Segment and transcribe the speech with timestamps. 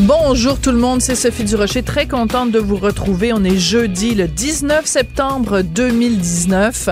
[0.00, 3.32] Bonjour tout le monde, c'est Sophie Durocher, très contente de vous retrouver.
[3.32, 6.90] On est jeudi le 19 septembre 2019.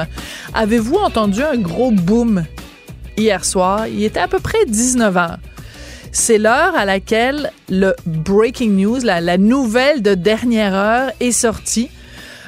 [0.55, 2.45] Avez-vous entendu un gros boom
[3.19, 3.89] hier soir?
[3.89, 5.39] Il était à peu près 19 heures.
[6.13, 11.91] C'est l'heure à laquelle le breaking news, la, la nouvelle de dernière heure est sortie.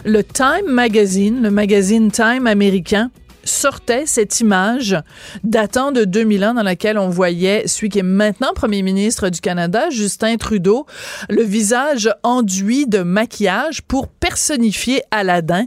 [0.07, 3.11] Le Time Magazine, le magazine Time américain,
[3.47, 4.97] sortait cette image
[5.45, 9.89] datant de 2001 dans laquelle on voyait celui qui est maintenant premier ministre du Canada,
[9.91, 10.87] Justin Trudeau,
[11.31, 15.67] le visage enduit de maquillage pour personnifier Aladdin.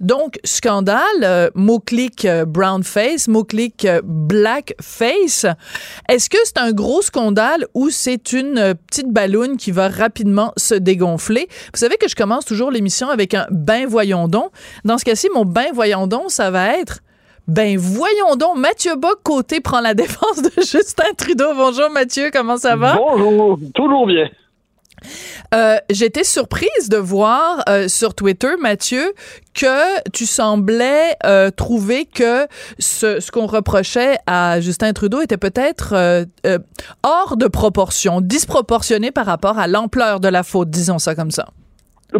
[0.00, 5.46] Donc, scandale, euh, mot-clic euh, brown face, mot-clic euh, black face.
[6.08, 10.74] Est-ce que c'est un gros scandale ou c'est une petite balloune qui va rapidement se
[10.74, 11.48] dégonfler?
[11.72, 14.50] Vous savez que je commence toujours l'émission avec un ben voyons donc.
[14.84, 17.00] Dans ce cas-ci, mon ben voyons donc, ça va être
[17.46, 21.54] ben voyons donc, Mathieu Bock côté prend la défense de Justin Trudeau.
[21.54, 22.96] Bonjour Mathieu, comment ça va?
[22.96, 24.28] Bonjour, toujours bien.
[25.54, 29.12] Euh, J'étais surprise de voir euh, sur Twitter, Mathieu,
[29.52, 32.46] que tu semblais euh, trouver que
[32.78, 36.58] ce, ce qu'on reprochait à Justin Trudeau était peut-être euh, euh,
[37.02, 41.48] hors de proportion, disproportionné par rapport à l'ampleur de la faute, disons ça comme ça.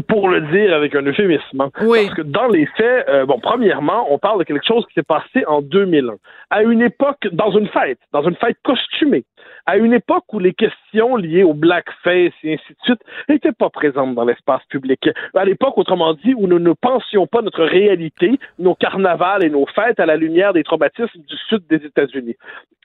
[0.08, 1.68] Pour le dire avec un euphémisme.
[1.82, 2.06] Oui.
[2.06, 5.02] Parce que dans les faits, euh, bon, premièrement, on parle de quelque chose qui s'est
[5.02, 6.14] passé en 2001.
[6.50, 9.24] À une époque, dans une fête, dans une fête costumée,
[9.66, 13.70] à une époque où les questions liées au blackface et ainsi de suite n'étaient pas
[13.70, 15.08] présentes dans l'espace public.
[15.34, 19.66] À l'époque, autrement dit, où nous ne pensions pas notre réalité, nos carnavals et nos
[19.66, 22.36] fêtes à la lumière des traumatismes du sud des États-Unis.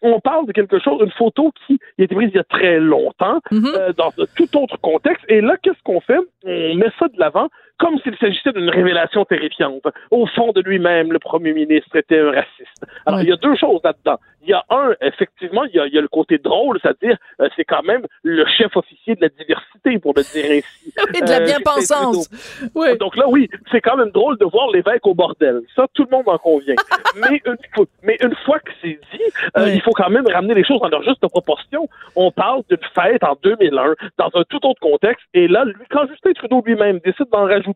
[0.01, 2.79] On parle de quelque chose, une photo qui a été prise il y a très
[2.79, 3.65] longtemps, Mhm.
[3.75, 5.25] euh, dans un tout autre contexte.
[5.27, 6.19] Et là, qu'est-ce qu'on fait?
[6.45, 9.81] On met ça de l'avant comme s'il s'agissait d'une révélation terrifiante.
[10.11, 12.85] Au fond de lui-même, le premier ministre était un raciste.
[13.05, 13.25] Alors, Oui.
[13.25, 14.17] il y a deux choses là-dedans.
[14.43, 17.17] Il y a un, effectivement, il y a, il y a le côté drôle, c'est-à-dire,
[17.41, 20.93] euh, c'est quand même le chef officier de la diversité, pour le dire ainsi.
[21.17, 22.29] Et de la Euh, bien-pensance.
[22.75, 22.97] Oui.
[22.97, 25.61] donc là, oui, c'est quand même drôle de voir l'évêque au bordel.
[25.75, 26.75] Ça, tout le monde en convient.
[27.29, 29.23] mais, une fois, mais une fois que c'est dit,
[29.57, 29.71] euh, Oui.
[29.75, 31.87] il faut quand même ramener les choses dans leur juste proportion.
[32.15, 36.07] On parle d'une fête en 2001, dans un tout autre contexte, et là, lui, quand
[36.07, 37.68] Justin Trudeau lui-même décide d'en rajouter,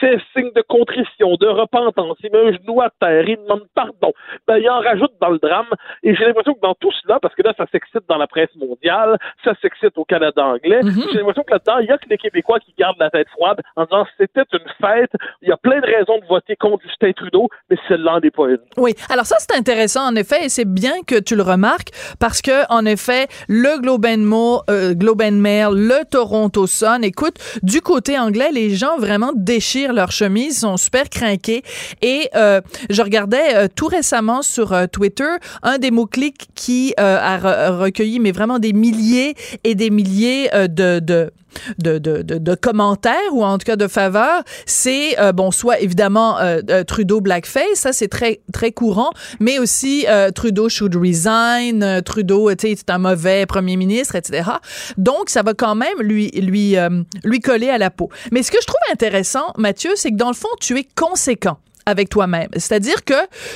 [0.00, 4.12] c'est signe de contrition, de repentance, il met un genou à terre, il demande pardon,
[4.46, 5.66] ben, il en rajoute dans le drame,
[6.02, 8.54] et j'ai l'impression que dans tout cela, parce que là, ça s'excite dans la presse
[8.56, 11.02] mondiale, ça s'excite au Canada anglais, Mhm.
[11.12, 13.60] j'ai l'impression que là-dedans, il y a que les Québécois qui gardent la tête froide
[13.76, 15.10] en disant c'était une fête,
[15.42, 18.48] il y a plein de raisons de voter contre Justin Trudeau, mais celle-là n'est pas
[18.48, 18.58] une.
[18.76, 22.42] Oui, alors ça c'est intéressant en effet et c'est bien que tu le remarques parce
[22.42, 27.80] que en effet le Globe and, euh, Globe and Mail, le Toronto Sun, écoute, du
[27.80, 31.62] côté anglais les gens vraiment déchirent leurs chemises, sont super craqués.
[32.02, 32.60] Et euh,
[32.90, 35.30] je regardais euh, tout récemment sur euh, Twitter
[35.62, 39.90] un des mots clics qui euh, a re- recueilli mais vraiment des milliers et des
[39.90, 41.30] milliers euh, de, de
[41.78, 45.80] de, de, de, de commentaires ou en tout cas de faveurs, c'est euh, bon soit
[45.80, 50.94] évidemment euh, euh, Trudeau blackface, ça c'est très très courant, mais aussi euh, Trudeau should
[50.96, 54.50] resign, euh, Trudeau tu un mauvais premier ministre, etc.
[54.96, 58.10] Donc ça va quand même lui lui euh, lui coller à la peau.
[58.32, 61.58] Mais ce que je trouve intéressant, Mathieu, c'est que dans le fond tu es conséquent
[61.86, 62.48] avec toi-même.
[62.54, 63.14] C'est-à-dire que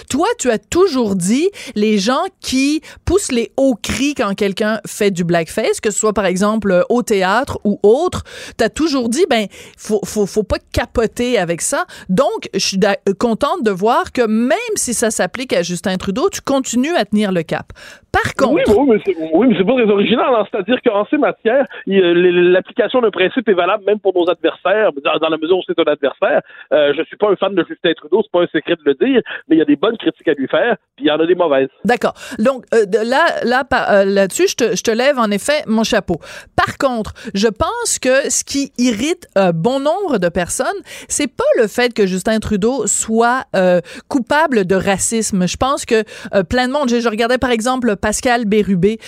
[0.09, 5.11] toi, tu as toujours dit les gens qui poussent les hauts cris quand quelqu'un fait
[5.11, 8.25] du blackface, que ce soit par exemple euh, au théâtre ou autre,
[8.56, 9.47] tu as toujours dit ben
[9.77, 11.85] faut faut faut pas capoter avec ça.
[12.09, 12.81] Donc, je suis
[13.19, 17.33] contente de voir que même si ça s'applique à Justin Trudeau, tu continues à tenir
[17.33, 17.73] le cap.
[18.12, 20.35] Par contre, Oui, oui, mais c'est, oui, mais c'est pas très original.
[20.35, 20.45] hein.
[20.51, 25.37] C'est-à-dire qu'en ces matières, l'application d'un principe est valable même pour nos adversaires, dans, la
[25.37, 26.41] mesure où c'est un adversaire.
[26.73, 28.95] Euh, je suis pas un fan de Justin Trudeau, c'est pas un secret de le
[28.95, 31.21] dire, mais il y a des bonnes critiques à lui faire, puis il y en
[31.21, 31.69] a des mauvaises.
[31.85, 32.15] D'accord.
[32.39, 36.19] Donc euh, là, là, euh, là-dessus, je te, je te lève en effet mon chapeau.
[36.57, 40.67] Par contre, je pense que ce qui irrite un bon nombre de personnes,
[41.09, 45.47] c'est pas le fait que Justin Trudeau soit euh, coupable de racisme.
[45.47, 46.03] Je pense que
[46.43, 46.89] plein de monde.
[46.89, 48.99] Je, je, regardais par exemple Pascal Bérubé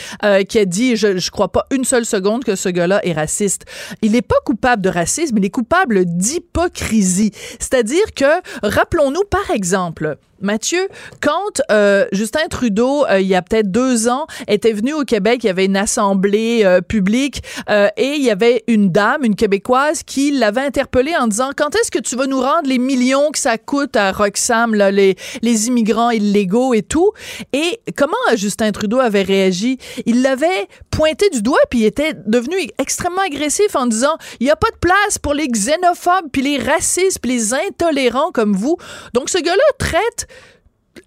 [0.49, 3.65] qui a dit, je, je crois pas une seule seconde que ce gars-là est raciste.
[4.03, 7.33] Il n'est pas coupable de racisme, il est coupable d'hypocrisie.
[7.59, 10.89] C'est-à-dire que, rappelons-nous par exemple, Mathieu,
[11.21, 15.41] quand euh, Justin Trudeau, euh, il y a peut-être deux ans, était venu au Québec,
[15.45, 17.43] il y avait une assemblée euh, publique
[17.97, 21.91] et il y avait une dame, une Québécoise, qui l'avait interpellé en disant quand est-ce
[21.91, 25.69] que tu vas nous rendre les millions que ça coûte à Roxham, là, les, les
[25.69, 27.13] immigrants illégaux et tout?
[27.53, 29.79] Et comment Justin Trudeau avait réagi?
[30.07, 34.51] Il l'avait pointé du doigt puis il était devenu extrêmement agressif en disant il n'y
[34.51, 38.77] a pas de place pour les xénophobes puis les racistes puis les intolérants comme vous.
[39.13, 40.29] Donc ce gars-là traite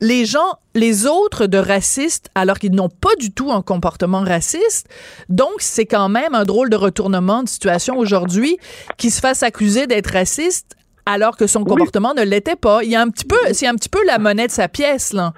[0.01, 4.87] les gens, les autres de racistes, alors qu'ils n'ont pas du tout un comportement raciste.
[5.29, 8.57] Donc, c'est quand même un drôle de retournement de situation aujourd'hui
[8.97, 12.83] qui se fasse accuser d'être raciste alors que son comportement ne l'était pas.
[12.83, 15.13] Il y a un petit peu, c'est un petit peu la monnaie de sa pièce,
[15.13, 15.33] là.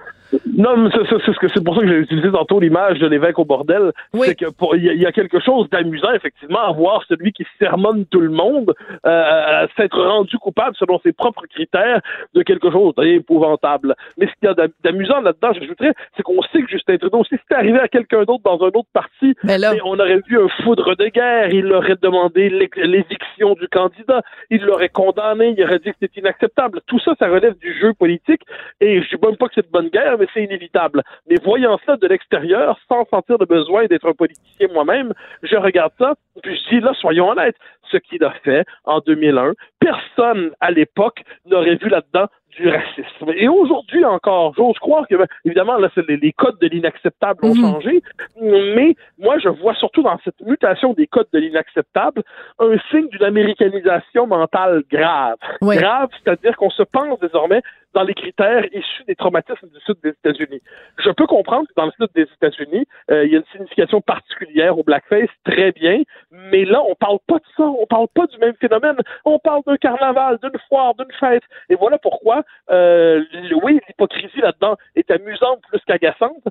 [0.57, 3.91] Non, mais c'est pour ça que j'ai utilisé tantôt l'image de l'évêque au bordel.
[4.15, 4.45] C'est que
[4.75, 8.73] il y, a quelque chose d'amusant effectivement à voir celui qui sermonne tout le monde
[9.05, 12.01] euh, s'être rendu coupable selon ses propres critères
[12.33, 13.93] de quelque chose d'épouvantable.
[14.17, 17.35] Mais ce qu'il y a d'amusant là-dedans, j'ajouterais, c'est qu'on sait que Justin Trudeau, si
[17.39, 20.95] c'était arrivé à quelqu'un d'autre dans un autre parti, mais on aurait vu un foudre
[20.95, 21.53] de guerre.
[21.53, 26.81] Il aurait demandé l'éviction du candidat, il l'aurait condamné, il aurait dit que c'était inacceptable.
[26.87, 28.41] Tout ça, ça relève du jeu politique.
[28.81, 31.03] Et je dis même pas que c'est de bonne guerre, mais c'est inévitable.
[31.29, 35.13] Mais voyant ça de l'extérieur, sans sentir le besoin d'être un politicien moi-même,
[35.43, 37.55] je regarde ça, puis je dis là, soyons honnêtes,
[37.91, 43.31] ce qu'il a fait en 2001, personne à l'époque n'aurait vu là-dedans du racisme.
[43.35, 47.61] Et aujourd'hui encore, j'ose croire que, évidemment, là, les, les, codes de l'inacceptable ont mhm.
[47.61, 48.01] changé,
[48.41, 52.23] mais moi, je vois surtout dans cette mutation des codes de l'inacceptable
[52.59, 55.37] un signe d'une américanisation mentale grave.
[55.61, 57.61] Grave, c'est-à-dire qu'on se pense désormais
[57.93, 60.61] dans les critères issus des traumatismes du sud des États-Unis.
[61.03, 64.01] Je peux comprendre que dans le sud des États-Unis, euh, il y a une signification
[64.01, 68.25] particulière au blackface, très bien, mais là, on parle pas de ça, on parle pas
[68.27, 73.23] du même phénomène, on parle d'un carnaval, d'une foire, d'une fête, et voilà pourquoi, euh,
[73.63, 76.43] oui, l'hypocrisie là-dedans est amusante plus qu'agaçante,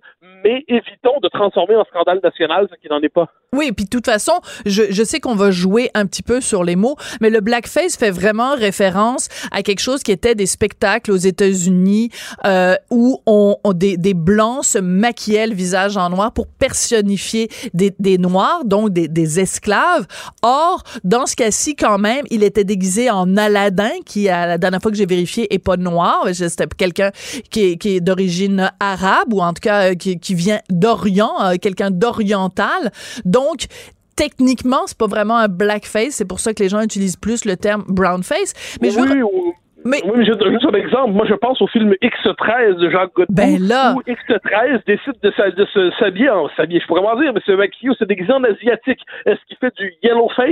[0.44, 3.28] mais évitons de transformer en scandale national ce qui n'en est pas.
[3.52, 4.32] Oui, puis de toute façon,
[4.66, 8.10] je, sais qu'on va jouer un petit peu sur les mots, mais le blackface fait
[8.10, 12.10] vraiment référence à quelque chose qui était des spectacles aux États-Unis
[12.44, 18.64] euh, où on, des, blancs se maquillaient le visage en noir pour personnifier des, noirs,
[18.64, 20.06] donc des, des, esclaves.
[20.42, 24.82] Or, dans ce cas-ci, quand même, il était déguisé en Aladdin, qui, à la dernière
[24.82, 26.26] fois que j'ai vérifié, est pas noir.
[26.34, 27.12] C'était quelqu'un
[27.50, 31.32] qui est, qui est d'origine arabe ou en tout cas euh, qui, qui vient d'Orient,
[31.42, 32.92] euh, quelqu'un d'oriental.
[33.24, 33.66] Donc,
[34.16, 36.14] techniquement, c'est pas vraiment un blackface.
[36.14, 38.52] C'est pour ça que les gens utilisent plus le terme brownface.
[38.82, 39.22] Mais je veux...
[39.86, 41.12] Oui, mais juste un exemple.
[41.12, 43.34] Moi, je pense au film X13 de Jacques Godbout.
[43.34, 43.94] Ben là.
[43.94, 46.80] Où X13 décide de, s'habiller en s'habiller.
[46.80, 49.00] Je pourrais m'en dire, mais c'est maquillé c'est déguisé en asiatique.
[49.24, 50.46] Est-ce qu'il fait du yellow face?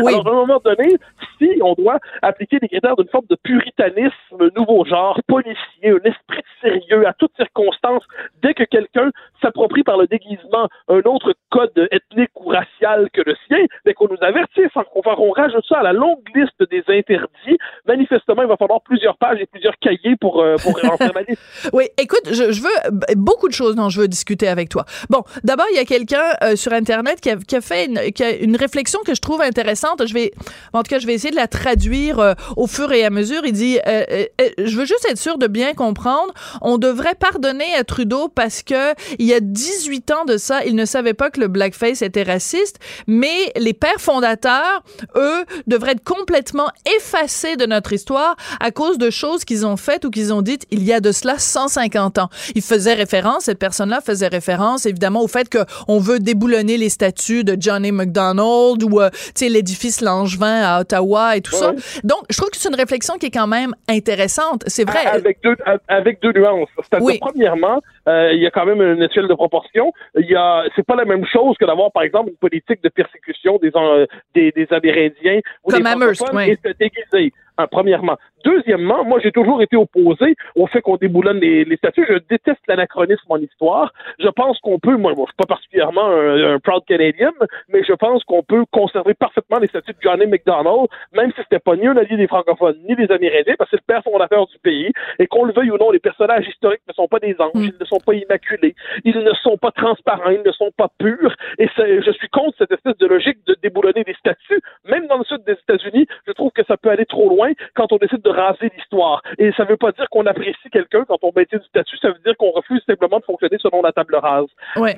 [0.00, 0.12] Oui.
[0.14, 0.96] Alors, à un moment donné,
[1.38, 6.38] si on doit appliquer des critères d'une forme de puritanisme, nouveau genre, policier, un esprit
[6.38, 8.04] de sérieux à toutes circonstances,
[8.42, 13.34] dès que quelqu'un s'approprie par le déguisement un autre code ethnique ou racial que le
[13.46, 18.42] sien, mais qu'on nous avertisse, qu'on rajoute ça à la longue liste des interdits, manifestement,
[18.42, 21.40] il va falloir plusieurs pages et plusieurs cahiers pour, euh, pour rentrer ma liste.
[21.72, 24.84] Oui, écoute, je, veux beaucoup de choses dont je veux discuter avec toi.
[25.10, 28.12] Bon, d'abord, il y a quelqu'un euh, sur Internet qui a, qui a fait une,
[28.12, 30.06] qui a une réflexion que je trouve intéressante.
[30.06, 30.32] Je vais,
[30.72, 33.42] en tout cas, je vais essayer de la traduire euh, au fur et à mesure.
[33.44, 38.28] Il dit, je veux juste être sûr de bien comprendre, on devrait pardonner à Trudeau
[38.28, 41.48] parce que il y a 18 ans de ça, il ne savait pas que le
[41.48, 44.82] blackface était raciste, mais les pères fondateurs,
[45.16, 50.04] eux, devraient être complètement effacés de notre histoire à cause de choses qu'ils ont faites
[50.04, 52.28] ou qu'ils ont dites il y a de cela 150 ans.
[52.54, 57.42] Il faisait référence, cette personne-là faisait référence évidemment au fait qu'on veut déboulonner les statues
[57.42, 59.10] de Johnny McDonald ou euh,
[59.40, 61.72] l'édifice Langevin à Ottawa et tout ça.
[62.04, 64.64] Donc, je trouve que c'est une réflexion qui est quand même intéressante.
[64.66, 65.06] C'est vrai.
[65.06, 65.56] Avec deux,
[65.88, 66.68] avec deux nuances.
[66.76, 69.92] C'est-à-dire, premièrement, euh, il y a quand même une échelle de proportion.
[70.18, 72.88] Il y a, c'est pas la même chose que d'avoir, par exemple, une politique de
[72.88, 77.32] persécution des, euh, des, des Amérindiens ou Comme des Amherst, et se déguiser.
[77.58, 78.16] Hein, premièrement.
[78.44, 82.04] Deuxièmement, moi, j'ai toujours été opposé au fait qu'on déboulonne les, les statues.
[82.08, 83.92] Je déteste l'anachronisme en histoire.
[84.18, 87.32] Je pense qu'on peut, moi, bon, je suis pas particulièrement un, proud Canadian,
[87.68, 91.60] mais je pense qu'on peut conserver parfaitement les statues de Johnny McDonald, même si c'était
[91.60, 94.46] pas ni un allié des francophones ni des Amérindiens, parce que c'est le père fondateur
[94.46, 97.36] du pays, et qu'on le veuille ou non, les personnages historiques ne sont pas des
[97.38, 97.62] anges, mm.
[97.62, 101.34] ils ne sont pas immaculés, ils ne sont pas transparents, ils ne sont pas purs,
[101.58, 104.60] et je suis contre cette espèce de logique de déboulonner des statues.
[104.92, 107.92] Même dans le sud des États-Unis, je trouve que ça peut aller trop loin quand
[107.92, 109.22] on décide de raser l'histoire.
[109.38, 112.08] Et ça ne veut pas dire qu'on apprécie quelqu'un quand on maintient du statut, ça
[112.08, 114.48] veut dire qu'on refuse simplement de fonctionner selon la table rase.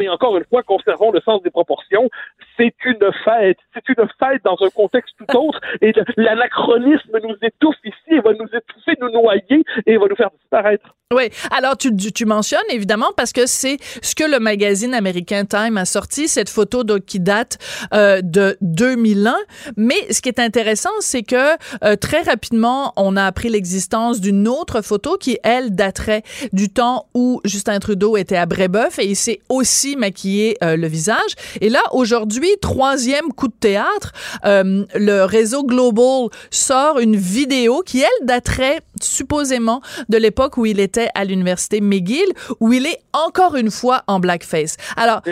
[0.00, 2.10] Mais encore une fois, conservons le sens des proportions.
[2.56, 3.58] C'est une fête.
[3.72, 5.60] C'est une fête dans un contexte tout autre.
[5.80, 8.63] Et l'anachronisme nous étouffe ici, et va nous étouffer,
[9.10, 10.94] noyer et va nous faire disparaître.
[11.12, 11.28] Oui.
[11.50, 15.84] Alors, tu, tu mentionnes évidemment parce que c'est ce que le magazine américain Time a
[15.84, 17.58] sorti, cette photo qui date
[17.92, 19.36] euh, de 2001.
[19.76, 24.48] Mais ce qui est intéressant, c'est que euh, très rapidement, on a appris l'existence d'une
[24.48, 29.16] autre photo qui, elle, daterait du temps où Justin Trudeau était à Brébeuf et il
[29.16, 31.34] s'est aussi maquillé euh, le visage.
[31.60, 34.12] Et là, aujourd'hui, troisième coup de théâtre,
[34.44, 41.08] le réseau Global sort une vidéo qui, elle, daterait supposément de l'époque où il était
[41.14, 44.76] à l'université McGill, où il est encore une fois en blackface.
[44.96, 45.22] Alors,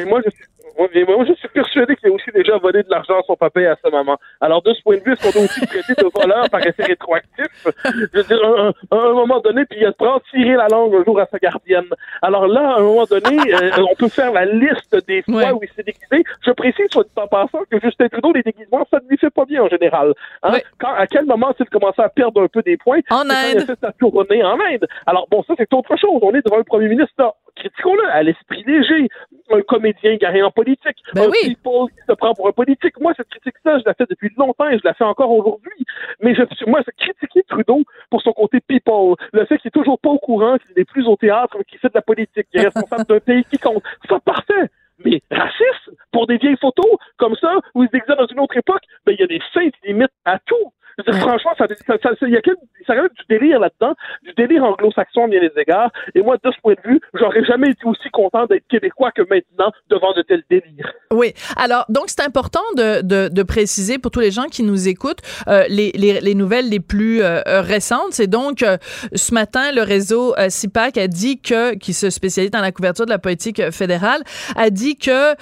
[0.79, 3.67] moi, je suis persuadé qu'il a aussi déjà volé de l'argent à son papa et
[3.67, 4.17] à sa maman.
[4.41, 6.85] Alors, de ce point de vue, est-ce qu'on doit aussi traiter de voleur par effet
[6.85, 7.67] rétroactif?
[7.85, 9.93] Je veux dire, à un, moment donné, puis il a
[10.31, 11.88] tirer la langue un jour à sa gardienne.
[12.23, 15.61] Alors là, à un moment donné, euh, on peut faire la liste des fois où
[15.62, 16.25] il s'est déguisé.
[16.45, 19.45] Je précise, soit en passant, que Justin Trudeau, les déguisements, ça ne lui fait pas
[19.45, 20.14] bien en général.
[20.43, 20.59] Hein?
[20.79, 23.00] Quand, à quel moment s'il commençait à perdre un peu des points?
[23.11, 23.55] En Inde.
[23.55, 24.87] il a fait sa tournée en Inde.
[25.07, 26.21] Alors, bon, ça, c'est autre chose.
[26.23, 29.09] On est devant un premier ministre, là, critiquons-le, à l'esprit léger,
[29.50, 31.54] un comédien garé en politique, ben un oui.
[31.54, 32.99] people qui se prend pour un politique.
[33.00, 35.85] Moi, cette critique-là, je la fais depuis longtemps et je la fais encore aujourd'hui.
[36.21, 39.99] Mais je, moi, je critiquer Trudeau pour son côté people, le fait qu'il est toujours
[39.99, 42.64] pas au courant, qu'il n'est plus au théâtre, qu'il fait de la politique, qu'il est
[42.64, 44.71] responsable d'un pays qui compte, c'est parfait.
[45.04, 48.82] Mais raciste, pour des vieilles photos comme ça, où il se dans une autre époque,
[49.04, 50.73] ben, il y a des feintes limites à tout.
[51.21, 52.40] Franchement, ça, ça, ça, y a
[52.87, 55.90] ça du délire là-dedans, du délire anglo-saxon bien les égards.
[56.14, 59.23] Et moi, de ce point de vue, j'aurais jamais été aussi content d'être québécois que
[59.23, 60.92] maintenant devant de tels délires.
[61.12, 61.35] Oui.
[61.57, 65.21] Alors, donc, c'est important de, de, de, préciser pour tous les gens qui nous écoutent
[65.47, 68.12] euh, les, les, les, nouvelles les plus euh, récentes.
[68.12, 68.78] C'est donc, euh,
[69.14, 73.11] ce matin, le réseau CIPAC a dit que, qui se spécialise dans la couverture de
[73.11, 74.23] la politique fédérale,
[74.57, 75.35] a dit que,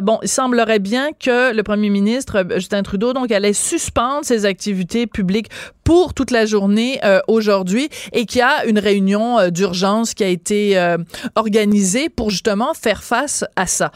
[0.00, 5.06] bon, il semblerait bien que le premier ministre, Justin Trudeau, donc, allait suspendre ses activités
[5.06, 5.48] public
[5.88, 10.22] pour toute la journée euh, aujourd'hui et qu'il y a une réunion euh, d'urgence qui
[10.22, 10.98] a été euh,
[11.34, 13.90] organisée pour justement faire face à ça.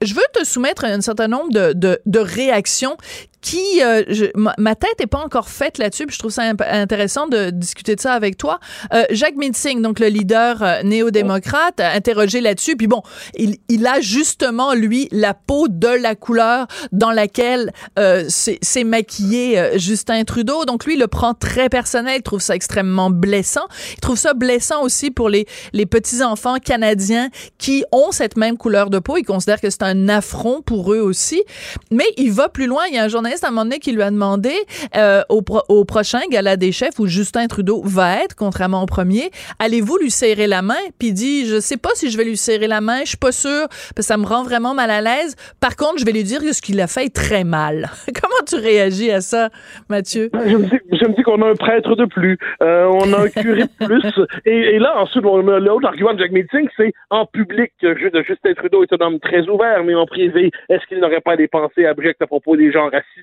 [0.00, 2.96] je veux te soumettre un certain nombre de, de, de réactions
[3.40, 7.28] qui, euh, je, ma, tête est pas encore faite là-dessus, puis je trouve ça intéressant
[7.28, 8.58] de discuter de ça avec toi.
[8.92, 13.02] Euh, Jacques Mitzing, donc le leader euh, néo-démocrate, interrogé là-dessus, puis bon,
[13.34, 19.58] il, il, a justement, lui, la peau de la couleur dans laquelle euh, s'est maquillé
[19.58, 23.66] euh, Justin Trudeau, donc lui, il le prend très personnel, il trouve ça extrêmement blessant.
[23.92, 27.28] Il trouve ça blessant aussi pour les, les petits-enfants canadiens
[27.58, 31.00] qui ont cette même couleur de peau, il considère que c'est un affront pour eux
[31.00, 31.42] aussi,
[31.90, 33.92] mais il va plus loin, il y a un journaliste à un moment donné qui
[33.92, 34.52] lui a demandé
[34.96, 39.30] euh, au, au, prochain gala des chefs où Justin Trudeau va être, contrairement au premier,
[39.58, 40.74] allez-vous lui serrer la main?
[40.98, 43.16] Puis il dit, je sais pas si je vais lui serrer la main, je suis
[43.16, 45.36] pas sûr, parce que ça me rend vraiment mal à l'aise.
[45.60, 47.88] Par contre, je vais lui dire que ce qu'il a fait est très mal.
[48.20, 49.50] Comment tu réagis à ça,
[49.88, 50.30] Mathieu?
[50.34, 53.86] Je me dis, qu'on a un prêtre de plus, euh, on a un curé de
[53.86, 54.02] plus.
[54.46, 59.06] Et, là, ensuite, l'autre argument de Jack Meeting, c'est en public, Justin Trudeau est un
[59.06, 62.56] homme très ouvert, mais en privé, est-ce qu'il n'aurait pas des pensées abjectes à propos
[62.56, 63.17] des gens racistes?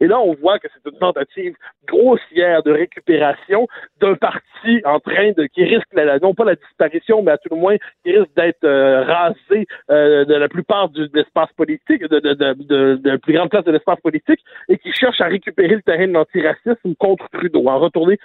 [0.00, 1.54] Et là, on voit que c'est une tentative
[1.86, 3.66] grossière de récupération
[4.00, 7.48] d'un parti en train de qui risque la, non pas la disparition, mais à tout
[7.50, 12.20] le moins qui risque d'être euh, rasé euh, de la plupart de l'espace politique, de,
[12.20, 15.76] de, de, de, la plus grande place de l'espace politique, et qui cherche à récupérer
[15.76, 17.68] le terrain de l'antiracisme contre Trudeau.
[17.68, 18.18] En retourner,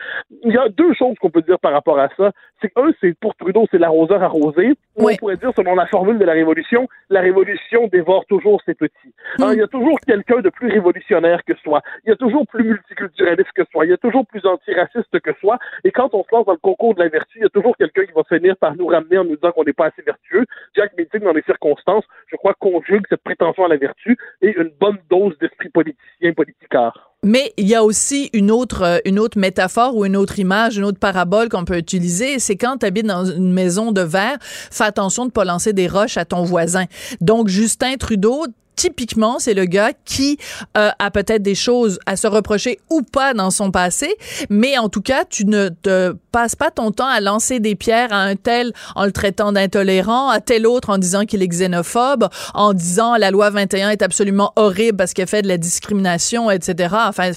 [0.44, 2.32] il y a deux choses qu'on peut dire par rapport à ça.
[2.62, 4.76] C'est un, c'est pour Trudeau, c'est l'arroseur arrosé.
[4.96, 9.14] On pourrait dire, selon la formule de la révolution, la révolution dévore toujours ses petits.
[9.40, 11.05] Hein, il y a toujours quelqu'un de plus révolutionnaire
[11.46, 11.82] que soi.
[12.06, 13.86] Il y a toujours plus multiculturaliste que soi.
[13.86, 15.58] Il y a toujours plus antiraciste que soi.
[15.84, 17.76] Et quand on se lance dans le concours de la vertu, il y a toujours
[17.78, 20.46] quelqu'un qui va finir par nous ramener en nous disant qu'on n'est pas assez vertueux.
[20.76, 24.72] Jack Meeting, dans les circonstances, je crois, conjugue cette prétention à la vertu et une
[24.80, 27.12] bonne dose d'esprit politicien, politicard.
[27.24, 30.78] Mais il y a aussi une autre, euh, une autre métaphore ou une autre image,
[30.78, 32.38] une autre parabole qu'on peut utiliser.
[32.38, 35.74] C'est quand tu habites dans une maison de verre, fais attention de ne pas lancer
[35.74, 36.86] des roches à ton voisin.
[37.22, 38.46] Donc, Justin Trudeau,
[38.76, 40.38] typiquement, c'est le gars qui
[40.78, 44.16] euh, a peut-être des choses à se reprocher ou pas dans son passé,
[44.50, 48.12] mais en tout cas, tu ne te passes pas ton temps à lancer des pierres
[48.12, 52.28] à un tel en le traitant d'intolérant, à tel autre en disant qu'il est xénophobe,
[52.54, 56.96] en disant la loi 21 est absolument horrible parce qu'elle fait de la discrimination, etc.
[57.08, 57.32] Enfin,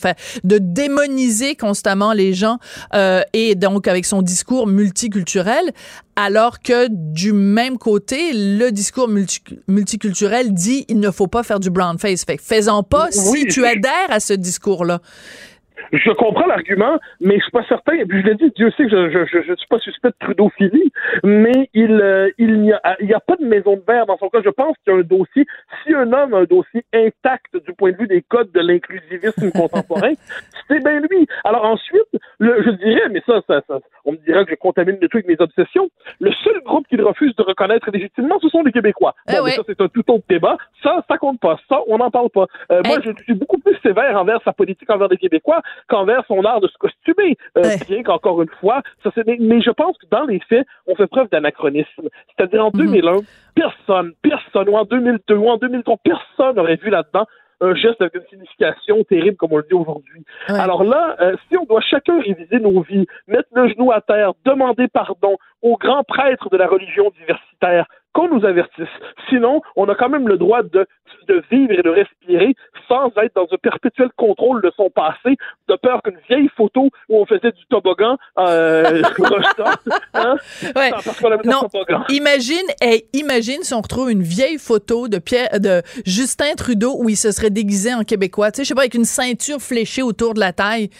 [0.44, 2.58] de démoniser constamment les gens
[2.94, 5.72] euh, et donc avec son discours multiculturel,
[6.20, 9.08] alors que du même côté, le discours
[9.68, 12.24] multiculturel dit il ne faut pas faire du brown face.
[12.24, 15.00] Fait fais-en pas si tu adhères à ce discours-là.
[15.92, 17.94] Je comprends l'argument, mais je suis pas certain.
[17.94, 20.08] Et puis je l'ai dit, Dieu sait que je je, je, je suis pas suspect
[20.08, 20.92] de Trudeau-Philly,
[21.24, 24.18] mais il euh, il n'y a il y a pas de maison de verre dans
[24.18, 24.40] son cas.
[24.44, 25.46] Je pense qu'il y a un dossier.
[25.82, 29.50] Si un homme a un dossier intact du point de vue des codes de l'inclusivisme
[29.52, 30.12] contemporain,
[30.68, 31.26] c'est bien lui.
[31.44, 32.08] Alors ensuite,
[32.38, 35.18] le, je dirais, mais ça, ça, ça, on me dira que je contamine le truc
[35.24, 35.88] avec mes obsessions.
[36.20, 39.14] Le seul groupe qu'il refuse de reconnaître légitimement, ce sont les Québécois.
[39.28, 40.56] Eh bon, mais ça c'est un tout autre débat.
[40.82, 41.58] Ça, ça compte pas.
[41.68, 42.46] Ça, on n'en parle pas.
[42.72, 43.02] Euh, moi, eh.
[43.04, 46.68] je suis beaucoup plus sévère envers sa politique envers les Québécois qu'envers son art de
[46.68, 47.36] se costumer.
[47.56, 49.26] Euh, bien qu'encore une fois, ça c'est.
[49.26, 52.08] Mais je pense que dans les faits, on fait preuve d'anachronisme.
[52.36, 53.20] C'est-à-dire en 2001, mhm.
[53.54, 57.26] personne, personne, ou en 2002, ou en 2003, personne n'aurait vu là-dedans
[57.60, 60.24] un geste avec une signification terrible comme on le dit aujourd'hui.
[60.48, 64.32] Alors là, euh, si on doit chacun réviser nos vies, mettre le genou à terre,
[64.44, 67.86] demander pardon aux grands prêtres de la religion diversitaire,
[68.18, 68.88] qu'on nous avertisse.
[69.28, 70.86] Sinon, on a quand même le droit de,
[71.28, 72.54] de vivre et de respirer
[72.88, 75.36] sans être dans un perpétuel contrôle de son passé,
[75.68, 79.02] de peur qu'une vieille photo où on faisait du toboggan euh,
[80.14, 80.36] hein?
[80.74, 80.90] ouais.
[80.90, 82.04] parce qu'on non, toboggan.
[82.08, 87.08] Imagine, hey, imagine si on retrouve une vieille photo de Pierre, de Justin Trudeau où
[87.08, 90.02] il se serait déguisé en québécois, tu sais, je sais pas, avec une ceinture fléchée
[90.02, 90.90] autour de la taille.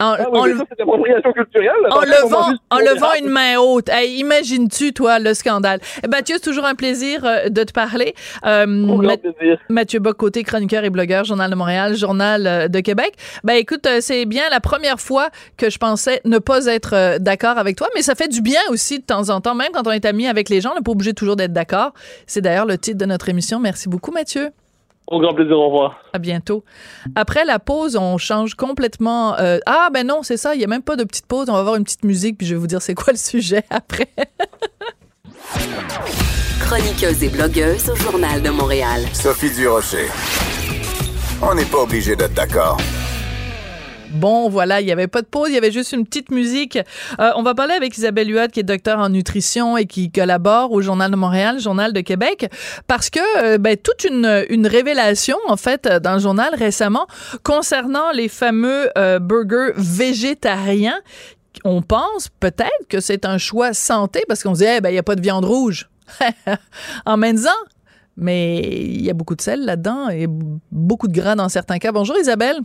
[0.00, 1.70] En, ah oui, ça, c'est culturelle.
[1.90, 3.88] En levant, en levant une main haute.
[3.88, 5.78] Hey, Imagines-tu, toi, le scandale?
[6.02, 8.14] Eh, Mathieu, c'est toujours un plaisir euh, de te parler.
[8.44, 8.66] Euh,
[8.98, 9.58] plaisir.
[9.68, 13.14] Mathieu Bocoté, chroniqueur et blogueur, Journal de Montréal, Journal euh, de Québec.
[13.44, 17.58] Ben écoute, euh, c'est bien la première fois que je pensais ne pas être d'accord
[17.58, 19.92] avec toi, mais ça fait du bien aussi de temps en temps, même quand on
[19.92, 21.92] est amis avec les gens, on n'est pas obligé toujours d'être d'accord.
[22.26, 23.60] C'est d'ailleurs le titre de notre émission.
[23.60, 24.50] Merci beaucoup, Mathieu.
[25.06, 25.98] Au grand plaisir, au revoir.
[26.12, 26.64] À bientôt.
[27.14, 29.38] Après la pause, on change complètement.
[29.38, 31.48] Euh, ah, ben non, c'est ça, il n'y a même pas de petite pause.
[31.50, 33.64] On va avoir une petite musique, puis je vais vous dire c'est quoi le sujet
[33.70, 34.08] après.
[36.60, 39.02] Chroniqueuse et blogueuse au Journal de Montréal.
[39.12, 40.08] Sophie Durocher.
[41.42, 42.78] On n'est pas obligé d'être d'accord.
[44.14, 46.78] Bon, voilà, il n'y avait pas de pause, il y avait juste une petite musique.
[47.18, 50.70] Euh, on va parler avec Isabelle Huot, qui est docteur en nutrition et qui collabore
[50.70, 52.48] au Journal de Montréal, Journal de Québec,
[52.86, 57.06] parce que euh, ben, toute une, révélation, en fait, dans le journal récemment,
[57.42, 61.00] concernant les fameux euh, burgers végétariens
[61.64, 64.94] on pense peut-être que c'est un choix santé parce qu'on se dit, eh ben, il
[64.94, 65.88] n'y a pas de viande rouge.
[67.06, 67.48] en même temps,
[68.16, 70.26] mais il y a beaucoup de sel là-dedans et
[70.70, 71.92] beaucoup de gras dans certains cas.
[71.92, 72.58] Bonjour Isabelle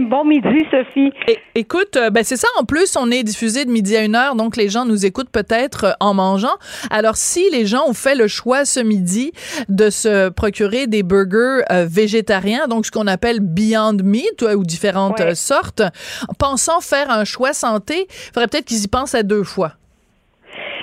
[0.00, 1.12] bon midi, Sophie.
[1.54, 2.48] écoute, euh, ben c'est ça.
[2.58, 5.30] En plus, on est diffusé de midi à une heure, donc les gens nous écoutent
[5.30, 6.56] peut-être euh, en mangeant.
[6.90, 9.32] Alors, si les gens ont fait le choix ce midi
[9.68, 15.34] de se procurer des burgers euh, végétariens, donc ce qu'on appelle Beyond Meat ou différentes
[15.34, 15.82] sortes,
[16.38, 19.72] pensant faire un choix santé, il faudrait peut-être qu'ils y pensent à deux fois.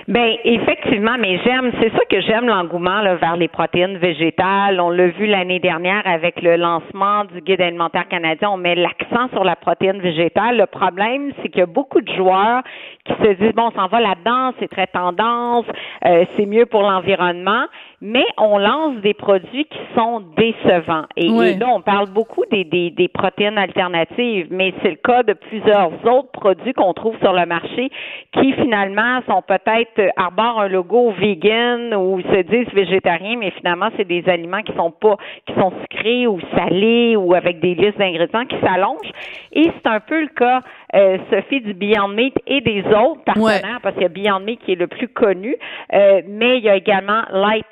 [0.07, 4.81] Ben effectivement, mais j'aime, c'est ça que j'aime l'engouement vers les protéines végétales.
[4.81, 8.49] On l'a vu l'année dernière avec le lancement du guide alimentaire canadien.
[8.49, 10.57] On met l'accent sur la protéine végétale.
[10.57, 12.63] Le problème, c'est qu'il y a beaucoup de joueurs
[13.05, 15.65] qui se disent bon, on s'en va là-dedans, c'est très tendance,
[16.05, 17.65] euh, c'est mieux pour l'environnement
[18.01, 21.05] mais on lance des produits qui sont décevants.
[21.15, 25.33] Et, là, on parle beaucoup des, des, des protéines alternatives, mais c'est le cas de
[25.33, 27.91] plusieurs autres produits qu'on trouve sur le marché
[28.33, 33.89] qui finalement sont peut-être euh, arborent un logo vegan ou se disent végétariens, mais finalement
[33.97, 37.97] c'est des aliments qui sont pas qui sont sucrés ou salés ou avec des listes
[37.97, 39.11] d'ingrédients qui s'allongent.
[39.51, 40.61] Et c'est un peu le cas,
[40.95, 44.59] euh, Sophie, du Beyond Meat et des autres partenaires, parce qu'il y a Beyond Meat
[44.61, 45.55] qui est le plus connu,
[45.93, 47.65] euh, mais il y a également Light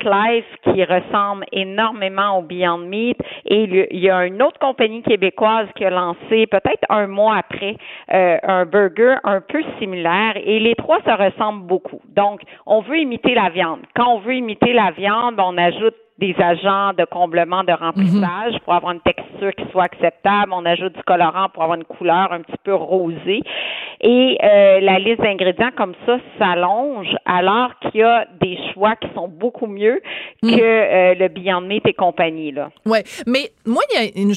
[0.64, 5.84] qui ressemble énormément au Beyond Meat et il y a une autre compagnie québécoise qui
[5.84, 7.76] a lancé peut-être un mois après
[8.12, 12.00] euh, un burger un peu similaire et les trois se ressemblent beaucoup.
[12.14, 13.80] Donc, on veut imiter la viande.
[13.94, 18.74] Quand on veut imiter la viande, on ajoute des agents de comblement de remplissage pour
[18.74, 20.52] avoir une texture qui soit acceptable.
[20.52, 23.40] On ajoute du colorant pour avoir une couleur un petit peu rosée.
[24.02, 29.08] Et euh, la liste d'ingrédients comme ça s'allonge alors qu'il y a des choix qui
[29.14, 30.00] sont beaucoup mieux
[30.42, 30.56] Mm.
[30.56, 32.50] que euh, le Beyond Meat et compagnie.
[32.50, 32.70] Là.
[32.86, 34.32] Ouais, mais moi il y a une-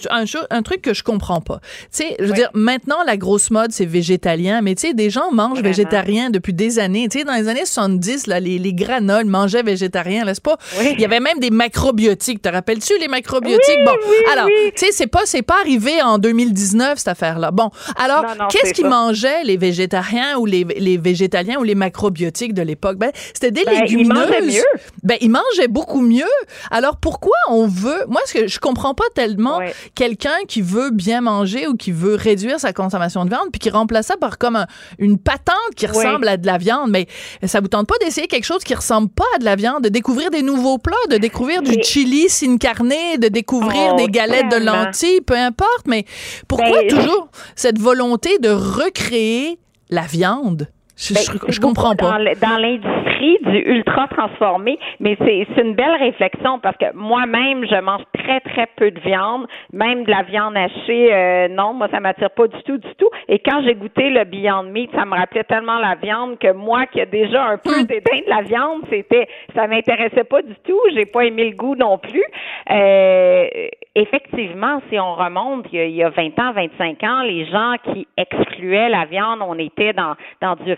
[0.50, 1.60] un, truc que je comprends pas.
[1.64, 5.10] Tu sais, je veux dire maintenant la grosse mode c'est végétalien, mais tu sais des
[5.10, 5.70] gens mangent Vraiment.
[5.70, 7.08] végétarien depuis des années.
[7.10, 10.90] Tu sais dans les années 70 là les, les granoles mangeaient végétarien, n'est-ce pas Oui.
[10.94, 12.42] Il y avait même des macrobiotiques.
[12.42, 13.84] Te rappelles-tu les macrobiotiques?
[13.86, 13.92] Bon,
[14.32, 17.52] alors tu sais c'est pas c'est pas arrivé en 2019 cette affaire là.
[17.52, 22.62] Bon, alors qu'est-ce qu'ils mangeaient les végétariens ou les, les végétaliens ou les macrobiotiques de
[22.62, 22.98] l'époque?
[22.98, 24.18] Ben c'était des Ben, ils légumineuses.
[24.30, 24.80] mangeaient mieux.
[25.04, 26.24] Ben ils mangeaient beaucoup mieux.
[26.72, 29.74] Alors pourquoi on veut Moi ce que je comprends pas tellement Ouais.
[29.96, 33.70] quelqu'un qui veut bien manger ou qui veut réduire sa consommation de viande puis qui
[33.70, 34.68] remplace ça par comme un-
[35.00, 37.08] une patente qui ressemble à de la viande mais
[37.46, 39.90] ça vous tente pas d'essayer quelque chose qui ressemble pas à de la viande de
[39.90, 44.52] découvrir des nouveaux plats de découvrir du chili sin carne de découvrir Oh, des galettes
[44.52, 46.06] de lentilles peu importe mais
[46.48, 50.68] pourquoi Ben, toujours cette volonté de recréer la viande?
[50.96, 55.74] Je, Ben, je- c'est je comprends pas Dans, l'industrie du ultra transformé, mais c'est une
[55.76, 60.24] belle réflexion parce que moi-même, je mange très, très peu de viande, même de la
[60.24, 61.14] viande hachée.
[61.14, 63.10] euh, non, moi, ça m'attire pas du tout, du tout.
[63.28, 66.86] Et quand j'ai goûté le Beyond Meat, ça me rappelait tellement la viande que moi,
[66.88, 70.80] qui a déjà un peu dédain de la viande, c'était, ça m'intéressait pas du tout.
[70.94, 72.24] J'ai pas aimé le goût non plus.
[72.72, 73.48] Euh,
[73.96, 77.46] effectivement, si on remonte il y, a, il y a 20 ans, 25 ans, les
[77.46, 80.74] gens qui excluaient la viande, on était dans, dans du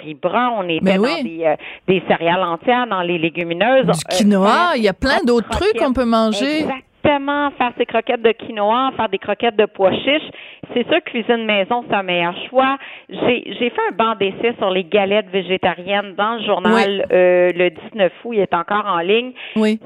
[0.57, 1.23] on était Ben dans oui.
[1.23, 1.55] des, euh,
[1.87, 3.85] des céréales entières, dans les légumineuses.
[3.85, 6.75] du Euh, quinoa faire il y a plein des d'autres trucs qu'on peut manger Exactement,
[7.09, 10.29] faire ses croquettes de quinoa, faire des croquettes de pois chiches.
[10.73, 12.77] C'est sûr, cuisine maison, c'est un meilleur choix.
[13.09, 18.11] J'ai fait un banc d'essai sur les galettes végétariennes dans le journal euh, le 19
[18.23, 18.33] août.
[18.33, 19.31] Il est encore en ligne.
[19.55, 19.79] oui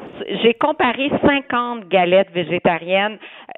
[0.43, 3.17] J'ai comparé 50 galettes végétariennes.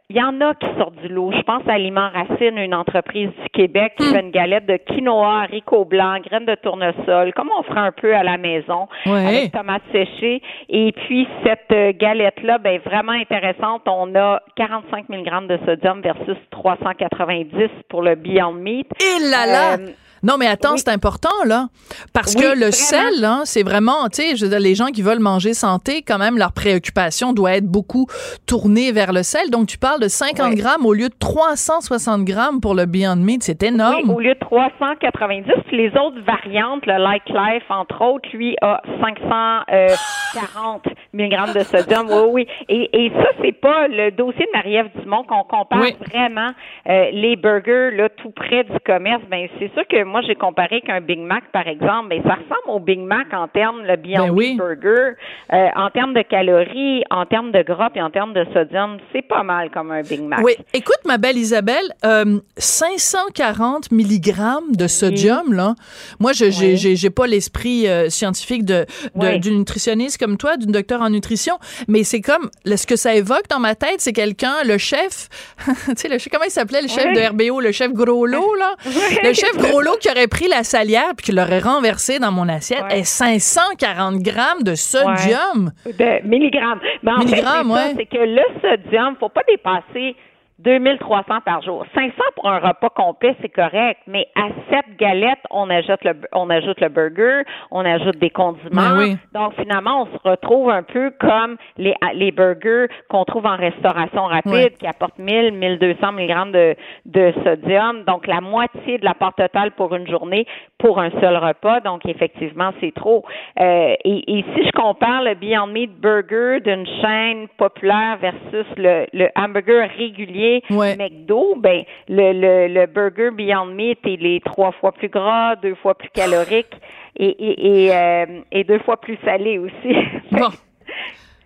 [0.09, 1.31] Il y en a qui sortent du lot.
[1.31, 5.43] Je pense à Aliment Racine, une entreprise du Québec qui fait une galette de quinoa,
[5.43, 9.25] haricots blancs, graines de tournesol, comme on ferait un peu à la maison, Ouais.
[9.25, 10.41] avec tomates séchées.
[10.67, 13.50] Et puis, cette euh, galette-là, ben, vraiment intéressante.
[13.87, 18.87] On a 45 mg de sodium versus 390 pour le Beyond Meat.
[19.01, 19.73] Et là là!
[19.73, 19.87] Euh,
[20.23, 20.79] non, mais attends, oui.
[20.79, 21.67] c'est important, là.
[22.13, 22.71] Parce Oui, que le vraiment.
[22.71, 26.51] sel, hein, c'est vraiment, tu sais, les gens qui veulent manger santé, quand même, leur
[26.53, 28.05] préoccupation doit être beaucoup
[28.45, 29.49] tournée vers le sel.
[29.49, 30.55] Donc, tu parles de 50 Ouais.
[30.55, 33.43] grammes au lieu de 360 grammes pour le Beyond Meat.
[33.43, 34.09] C'est Oui, énorme.
[34.09, 35.51] au lieu de 390.
[35.67, 42.07] Puis les autres variantes, le Like Life, entre autres, lui, a 540 mg de sodium.
[42.09, 42.47] Oui, oui.
[42.69, 46.51] Et, et ça, c'est pas le dossier de Marie-Ève Dumont qu'on compare vraiment
[46.89, 49.21] euh, les burgers là tout près du commerce.
[49.29, 52.09] Ben c'est sûr que moi, j'ai comparé qu'un Big Mac, par exemple.
[52.09, 54.55] Ben, ça ressemble au Big Mac en termes, le Beyond Ben oui.
[54.57, 55.13] Burger,
[55.53, 58.97] euh, en termes de calories, en termes de gras et en termes de sodium.
[59.13, 60.41] C'est pas mal comme un Big Mac.
[60.43, 65.75] Oui, écoute, ma belle Isabelle, euh, 540 milligrammes de sodium, là.
[66.19, 67.09] Moi, je j'ai- Oui.
[67.09, 72.03] pas l'esprit euh, scientifique de de- d'une nutritionniste comme toi, d'une docteur en nutrition, mais
[72.03, 75.29] c'est comme là, ce que ça évoque dans ma tête, c'est quelqu'un, le chef,
[75.87, 78.75] tu sais, comment il s'appelait, le chef de RBO, le chef gros lot, là,
[79.23, 82.49] le chef gros lot qui aurait pris la salière puis qui l'aurait renversé dans mon
[82.49, 82.99] assiette, Ouais.
[82.99, 85.71] et 540 grammes de sodium.
[85.85, 86.79] De milligrammes.
[87.03, 87.93] Mais en Milligrammes, fait, ouais.
[87.97, 90.15] c'est que le sodium, faut pas dépasser
[90.63, 91.85] 2300 par jour.
[91.95, 96.49] 500 pour un repas complet, c'est correct, mais à cette galette, on ajoute le on
[96.49, 98.69] ajoute le burger, on ajoute des condiments.
[98.71, 99.17] Ben oui.
[99.33, 104.25] Donc finalement, on se retrouve un peu comme les les burgers qu'on trouve en restauration
[104.25, 109.71] rapide qui apportent 1000 1200 mg de de sodium, donc la moitié de l'apport total
[109.71, 110.45] pour une journée
[110.77, 111.79] pour un seul repas.
[111.81, 113.23] Donc effectivement, c'est trop.
[113.59, 119.05] Euh, et, et si je compare le Beyond Meat Burger d'une chaîne populaire versus le,
[119.13, 120.95] le hamburger régulier Ouais.
[120.95, 125.75] McDo, ben le, le, le burger Beyond Meat il est trois fois plus gras, deux
[125.75, 126.73] fois plus calorique
[127.17, 129.95] et et, et, euh, et deux fois plus salé aussi.
[130.31, 130.49] Bon.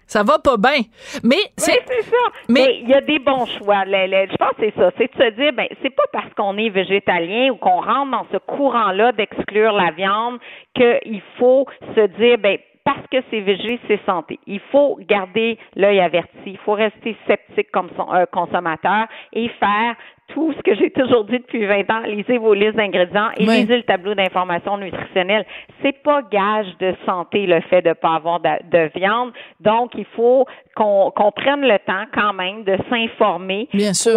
[0.08, 0.82] Ça va pas bien.
[1.24, 2.16] Mais c'est Oui, c'est ça.
[2.48, 3.84] mais- il y a des bons choix.
[3.86, 4.92] Je pense que c'est ça.
[5.00, 8.28] C'est de se dire, ben, c'est pas parce qu'on est végétalien ou qu'on rentre dans
[8.32, 10.38] ce courant-là d'exclure la viande
[10.76, 11.66] qu'il faut
[11.96, 14.40] se dire, ben, parce que c'est végé, c'est santé.
[14.48, 16.30] Il faut garder l'œil averti.
[16.46, 19.96] Il faut rester sceptique comme son- euh, consommateur et faire
[20.30, 22.02] tout ce que j'ai toujours dit depuis 20 ans.
[22.06, 25.46] Lisez vos listes d'ingrédients et lisez le tableau d'information nutritionnelle.
[25.82, 29.32] C'est pas gage de santé le fait de pas avoir de, de viande.
[29.60, 30.46] Donc, il faut
[30.76, 33.68] qu'on prenne le temps quand même de s'informer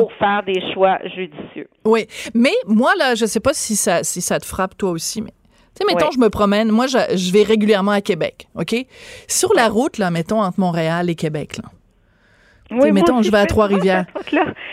[0.00, 1.68] pour faire des choix judicieux.
[1.85, 5.22] Oui, mais moi là, je sais pas si ça si ça te frappe toi aussi,
[5.22, 5.31] mais
[5.79, 6.12] tu sais, mettons, Ouais.
[6.14, 8.75] je me promène, moi, je, je vais régulièrement à Québec, OK?
[9.29, 11.64] Sur la route, là, mettons, entre Montréal et Québec, là,
[12.71, 14.05] Oui, mettons, je vais à Trois-Rivières.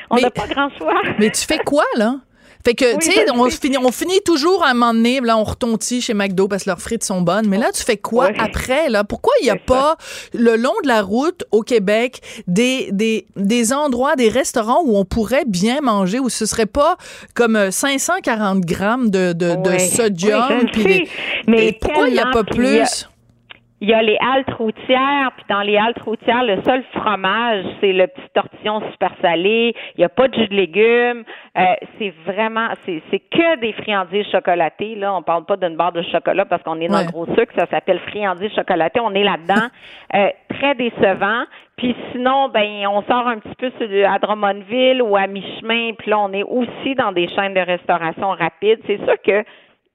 [0.09, 1.01] On n'a pas grand choix.
[1.19, 2.15] Mais tu fais quoi, là?
[2.65, 5.19] Fait que, Oui, tu sais, je on, finit, on finit toujours à un moment donné,
[5.21, 7.47] là, on retontit chez McDo parce que leurs frites sont bonnes.
[7.47, 8.35] Mais là, tu fais quoi Ouais.
[8.39, 9.03] après, là?
[9.03, 9.59] Pourquoi il n'y a ça.
[9.67, 9.97] pas,
[10.33, 15.05] le long de la route au Québec, des, des, des endroits, des restaurants où on
[15.05, 16.97] pourrait bien manger, où ce serait pas
[17.35, 20.45] comme euh, 540 grammes de, de, sodium?
[20.49, 20.87] Oui, je puis sais.
[20.89, 21.09] des-
[21.47, 23.05] Mais pourquoi il n'y a pas plus?
[23.81, 27.91] Il y a les haltes routières, puis dans les haltes routières, le seul fromage, c'est
[27.91, 29.75] le petit tortillon super salé.
[29.95, 31.23] Il n'y a pas de jus de légumes.
[31.57, 31.63] Euh,
[31.99, 34.95] c'est vraiment, c'est, c'est que des friandises chocolatées.
[34.95, 37.03] Là, on parle pas d'une barre de chocolat parce qu'on est dans Ouais.
[37.05, 37.53] le gros sucre.
[37.57, 39.01] Ça s'appelle friandises chocolatées.
[39.01, 39.67] On est là-dedans.
[40.13, 41.43] Euh, très décevant.
[41.75, 45.91] Puis sinon, ben, on sort un petit peu sur, à Drummondville ou à mi-chemin.
[45.97, 48.79] Puis là, on est aussi dans des chaînes de restauration rapide.
[48.87, 49.43] C'est sûr que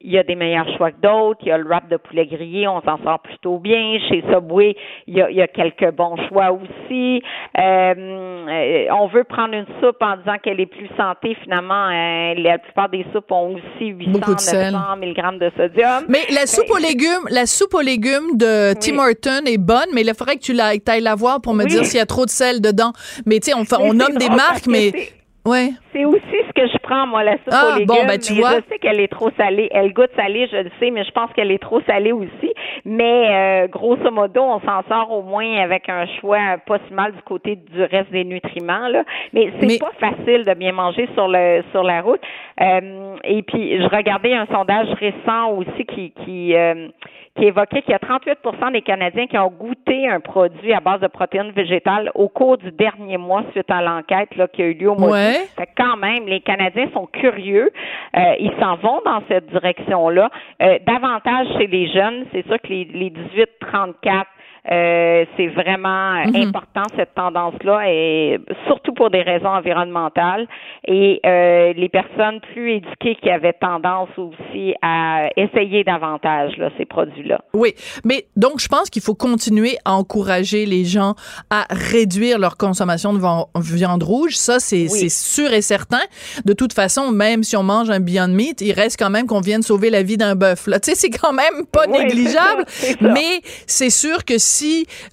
[0.03, 1.41] il y a des meilleurs choix que d'autres.
[1.43, 3.99] Il y a le wrap de poulet grillé, on s'en sort plutôt bien.
[4.09, 4.75] Chez Subway,
[5.07, 7.23] il y a, il y a quelques bons choix aussi.
[7.59, 11.37] Euh, on veut prendre une soupe en disant qu'elle est plus santé.
[11.43, 14.73] Finalement, euh, la plupart des soupes ont aussi 800, Beaucoup de sel.
[14.73, 16.05] 900 mg de sodium.
[16.09, 20.03] Mais la soupe aux légumes, la soupe aux légumes de Tim Horton est bonne, mais
[20.03, 21.71] il faudrait que tu la, ailles la voir pour me Oui.
[21.71, 22.93] dire s'il y a trop de sel dedans.
[23.27, 24.93] Mais tu sais, on, Mais on nomme des marques, que mais
[25.47, 25.71] ouais.
[25.93, 27.87] C'est aussi ce que je prends, moi, la soupe Ah, aux légumes.
[27.87, 28.51] bon, ben, tu mais vois.
[28.61, 29.69] Je sais qu'elle est trop salée.
[29.73, 32.53] Elle goûte salée, je le sais, mais je pense qu'elle est trop salée aussi.
[32.85, 37.13] Mais euh, grosso modo, on s'en sort au moins avec un choix pas si mal
[37.13, 38.89] du côté du reste des nutriments.
[38.89, 39.05] Là.
[39.33, 42.21] Mais c'est Mais- pas facile de bien manger sur le sur la route.
[42.61, 46.89] Euh, et puis, je regardais un sondage récent aussi qui qui euh,
[47.37, 51.01] qui évoquait qu'il y a 38% des Canadiens qui ont goûté un produit à base
[51.01, 54.75] de protéines végétales au cours du dernier mois suite à l'enquête là, qui a eu
[54.75, 55.47] lieu au mois Ouais.
[55.57, 57.71] Fait que quand même, les Canadiens sont curieux.
[58.17, 60.31] Euh, ils s'en vont dans cette direction-là.
[60.63, 64.25] Euh, davantage chez les jeunes, c'est sûr que les, les 18-34,
[64.71, 66.37] euh, c'est vraiment Mhm.
[66.49, 70.47] important cette tendance-là, et surtout pour des raisons environnementales.
[70.87, 76.85] Et euh, les personnes plus éduquées qui avaient tendance aussi à essayer davantage là, ces
[76.85, 77.41] produits-là.
[77.55, 81.15] Oui, mais donc je pense qu'il faut continuer à encourager les gens
[81.51, 83.21] à réduire leur consommation de
[83.75, 84.37] viande rouge.
[84.37, 86.01] Ça, c'est sûr et certain.
[86.45, 89.41] De toute façon, même si on mange un Beyond Meat, il reste quand même qu'on
[89.41, 90.67] vienne sauver la vie d'un bœuf.
[90.67, 92.65] Là, tu sais, c'est quand même pas Oui, négligeable.
[93.01, 94.50] Mais c'est sûr que si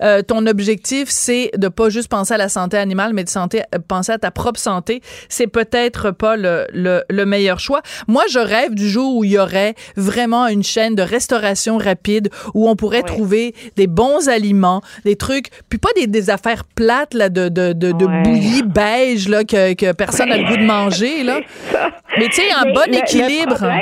[0.01, 3.61] euh, ton objectif c'est de pas juste penser à la santé animale, mais de santé,
[3.75, 7.81] euh, penser à ta propre santé, c'est peut-être pas le, le, le meilleur choix.
[8.07, 12.29] Moi, je rêve du jour où il y aurait vraiment une chaîne de restauration rapide
[12.53, 17.13] où on pourrait trouver des bons aliments, des trucs, puis pas des, des affaires plates
[17.13, 18.23] là de de de, de Ouais.
[18.23, 21.39] bouillie beige là que, que personne n'a le goût de manger là.
[22.17, 23.55] Mais tu sais, un bon le- le équilibre.
[23.55, 23.81] problème-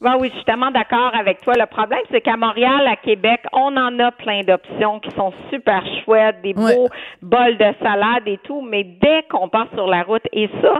[0.00, 1.54] Ben oui, je suis tellement d'accord avec toi.
[1.58, 5.82] Le problème, c'est qu'à Montréal, à Québec, on en a plein d'options qui sont super
[6.04, 6.74] chouettes, des Ouais.
[6.76, 6.88] beaux
[7.20, 10.74] bols de salade et tout, mais dès qu'on part sur la route, et ça,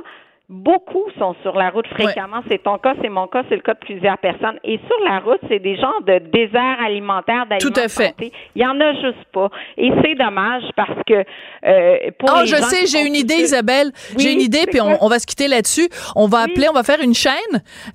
[0.48, 2.40] beaucoup sont sur la route fréquemment.
[2.48, 4.58] C'est ton cas, c'est mon cas, c'est le cas de plusieurs personnes.
[4.64, 8.08] Et sur la route, c'est des genres de désert alimentaire d'aliments Tout à fait.
[8.08, 8.32] santé.
[8.54, 9.50] Il y en a juste pas.
[9.76, 11.24] Et c'est dommage parce que
[11.66, 13.90] euh, pour Oh, les je gens sais, j'ai une idée, Isabelle.
[14.16, 15.88] Oui, j'ai une idée, puis on, va se quitter là-dessus.
[16.16, 16.50] On va Oui.
[16.52, 17.32] appeler, on va faire une chaîne.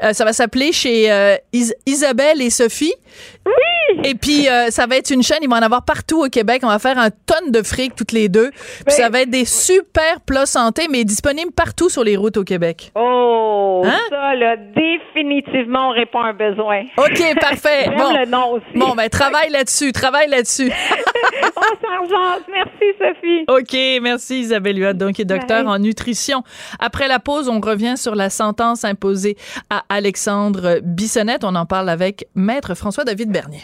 [0.04, 2.94] Euh, ça va s'appeler chez euh, Is- Isabelle et Sophie.
[3.46, 3.52] Oui!
[4.04, 6.62] Et puis, euh, ça va être une chaîne, il va en avoir partout au Québec.
[6.63, 8.52] On va faire un tonne de fric toutes les deux.
[8.86, 12.43] Puis ça va être des super plats santé, mais disponibles partout sur les routes au
[12.43, 12.91] Québec.
[12.96, 13.54] Oh,
[13.86, 14.00] Hein?
[14.10, 16.84] ça, là, définitivement, on répond à un besoin.
[16.98, 17.89] OK, parfait.
[17.98, 18.13] Bon.
[18.13, 18.65] le nom aussi.
[18.76, 20.72] Bon, ben, travaille là-dessus, travaille là-dessus.
[21.56, 21.62] oh,
[22.50, 23.46] merci, Sophie.
[23.48, 26.43] OK, merci Isabelle Huot, donc qui est docteur en nutrition.
[26.80, 29.36] Après la pause, on revient sur la sentence imposée
[29.69, 31.43] à Alexandre Bissonnette.
[31.43, 33.63] On en parle avec Maître François-David Bernier.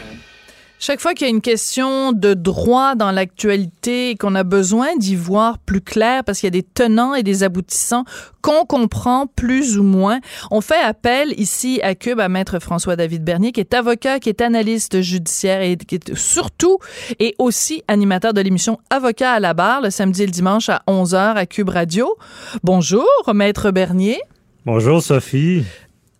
[0.83, 4.95] Chaque fois qu'il y a une question de droit dans l'actualité et qu'on a besoin
[4.97, 8.03] d'y voir plus clair parce qu'il y a des tenants et des aboutissants
[8.41, 13.51] qu'on comprend plus ou moins, on fait appel ici à Cube à maître François-David Bernier
[13.51, 16.79] qui est avocat, qui est analyste judiciaire et qui est surtout
[17.19, 20.81] et aussi animateur de l'émission Avocat à la barre le samedi et le dimanche à
[20.87, 22.17] 11h à Cube Radio.
[22.63, 24.19] Bonjour maître Bernier.
[24.65, 25.63] Bonjour Sophie.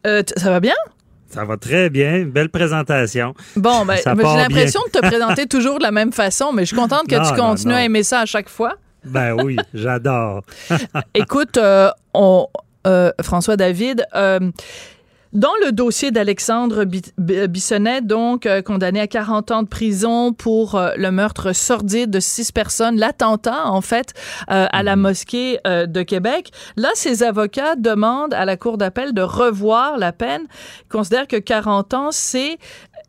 [0.05, 0.75] Euh, ça va bien?
[1.31, 2.25] Ça va très bien.
[2.25, 3.33] Belle présentation.
[3.55, 6.67] Bon, ben, ben, j'ai l'impression de te présenter toujours de la même façon, mais je
[6.67, 7.79] suis contente que Non, tu non, continues non.
[7.79, 8.75] à aimer ça à chaque fois.
[9.05, 10.43] Ben oui, j'adore.
[11.13, 12.47] Écoute, euh, on,
[12.85, 14.39] euh, François David, euh,
[15.33, 20.33] dans le dossier d'Alexandre Bi- Bi- Bissonnette, donc euh, condamné à 40 ans de prison
[20.33, 24.13] pour euh, le meurtre sordide de six personnes, l'attentat en fait
[24.49, 29.13] euh, à la mosquée euh, de Québec, là ses avocats demandent à la cour d'appel
[29.13, 30.41] de revoir la peine.
[30.85, 32.57] Ils considèrent que 40 ans c'est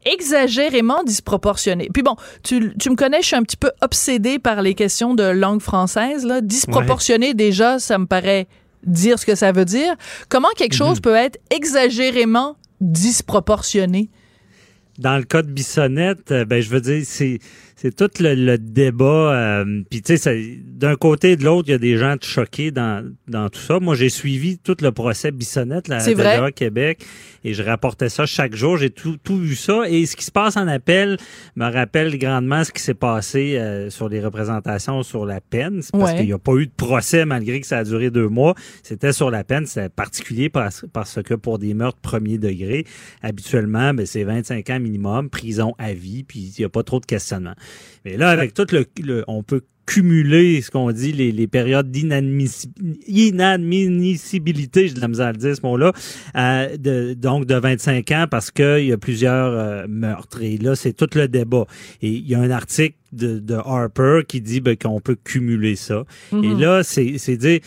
[0.05, 1.89] exagérément disproportionné.
[1.93, 5.15] Puis bon, tu, tu me connais, je suis un petit peu obsédée par les questions
[5.15, 6.25] de langue française.
[6.27, 6.41] Là.
[6.41, 8.49] Disproportionné, déjà, ça me paraît
[8.85, 9.95] dire ce que ça veut dire.
[10.29, 14.11] Comment quelque chose peut être exagérément disproportionné?
[14.99, 17.39] Dans le cas de Bissonnette, euh, ben je veux dire, c'est
[17.83, 19.35] c'est tout le, le débat.
[19.65, 22.71] euh, Puis tu sais, d'un côté et de l'autre, il y a des gens choqués
[22.71, 23.81] dans, dans tout ça.
[23.81, 26.35] Moi, j'ai suivi tout le procès Bissonnette là, C'est vrai?
[26.37, 27.05] TVA Québec
[27.45, 28.77] et je rapportais ça chaque jour.
[28.77, 29.83] J'ai tout, tout vu ça.
[29.89, 31.17] Et ce qui se passe en appel
[31.57, 35.83] me rappelle grandement ce qui s'est passé euh, sur les représentations sur la peine.
[35.83, 36.19] C'est parce Ouais.
[36.19, 38.55] qu'il n'y a pas eu de procès malgré que ça a duré deux mois.
[38.85, 39.67] C'était sur la peine.
[39.67, 42.85] C'était particulier parce, parce que pour des meurtres premier degré,
[43.23, 47.01] habituellement, ben, c'est 25 ans minimum, prison à vie, puis il n'y a pas trop
[47.01, 47.55] de questionnement.
[48.05, 51.91] Mais là, avec tout le, le- on peut cumuler ce qu'on dit, les, les périodes
[51.91, 52.71] d'inadmissi-
[53.09, 55.93] inadmissibilité, j'ai de la misère à le dire ce mot-là,
[56.37, 60.43] euh, de, donc de 25 ans parce qu'il y a plusieurs euh, meurtres.
[60.43, 61.65] Et là, c'est tout le débat.
[62.01, 65.77] Et il y a un article de, de Harper qui dit ben, qu'on peut cumuler
[65.77, 66.05] ça.
[66.33, 67.61] Et là, c'est c'est dire,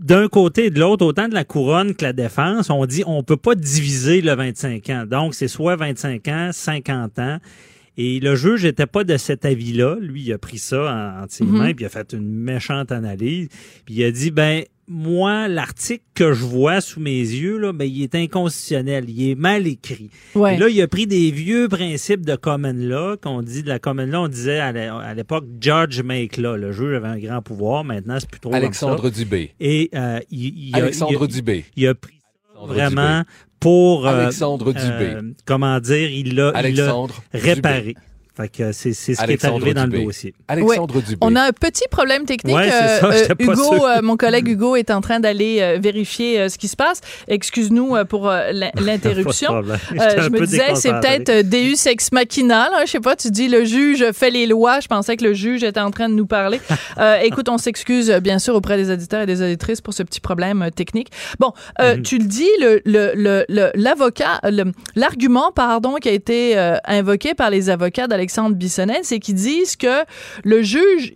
[0.00, 3.22] d'un côté et de l'autre, autant de la couronne que la défense, on dit on
[3.22, 5.04] peut pas diviser le 25 ans.
[5.08, 7.38] Donc, c'est soit 25 ans, 50 ans.
[8.00, 9.96] Et le juge n'était pas de cet avis-là.
[10.00, 10.84] Lui, il a pris ça
[11.18, 13.48] en, entre ses mains, puis il a fait une méchante analyse.
[13.84, 17.84] Puis il a dit, ben, moi, l'article que je vois sous mes yeux, là, ben,
[17.84, 19.04] il est inconstitutionnel.
[19.10, 20.10] Il est mal écrit.
[20.34, 20.54] Ouais.
[20.54, 23.78] Et là, il a pris des vieux principes de common law, qu'on dit de la
[23.80, 26.56] common law, on disait à l'é- à l'époque judge make law.
[26.56, 27.84] Le juge avait un grand pouvoir.
[27.84, 28.64] Maintenant, c'est plus trop comme ça.
[28.64, 29.54] Alexandre Dubé.
[29.60, 31.64] Et euh, il, il a- Alexandre il Dubé.
[31.76, 32.28] il a pris ça
[32.60, 33.22] Alexandre vraiment
[33.60, 35.14] pour euh, Alexandre Dubé.
[35.14, 36.52] euh, comment dire, il l'a
[37.32, 37.96] réparé.
[38.38, 38.48] Dubé.
[38.48, 40.34] Fait que c'est c'est ce qui est Alexandre arrivé dans le dossier.
[40.48, 41.18] Alexandre Dubé.
[41.20, 42.54] On a un petit problème technique.
[42.56, 43.84] Ouais, c'est ça, Euh, pas Hugo, sûr.
[43.84, 47.00] euh, mon collègue Hugo est en train d'aller euh, vérifier euh, ce qui se passe.
[47.28, 49.54] Excuse-nous euh, pour euh, l'in- l'interruption.
[49.56, 49.76] Euh,
[50.22, 52.68] je me disais, c'est peut-être euh, Deus ex machina.
[52.70, 52.84] Là.
[52.86, 54.80] Je sais pas, tu dis le juge fait les lois.
[54.80, 56.60] Je pensais que le juge était en train de nous parler.
[56.98, 60.02] Euh, écoute, on s'excuse euh, bien sûr auprès des auditeurs et des auditrices pour ce
[60.02, 61.08] petit problème euh, technique.
[61.38, 62.02] Bon, euh, Mhm.
[62.02, 66.76] tu le dis, le, le, le, le- l'avocat, le- l'argument, pardon, qui a été euh,
[66.86, 70.04] invoqué par les avocats d'Alexandre Bissonnette, c'est qu'ils disent que
[70.44, 71.12] le juge,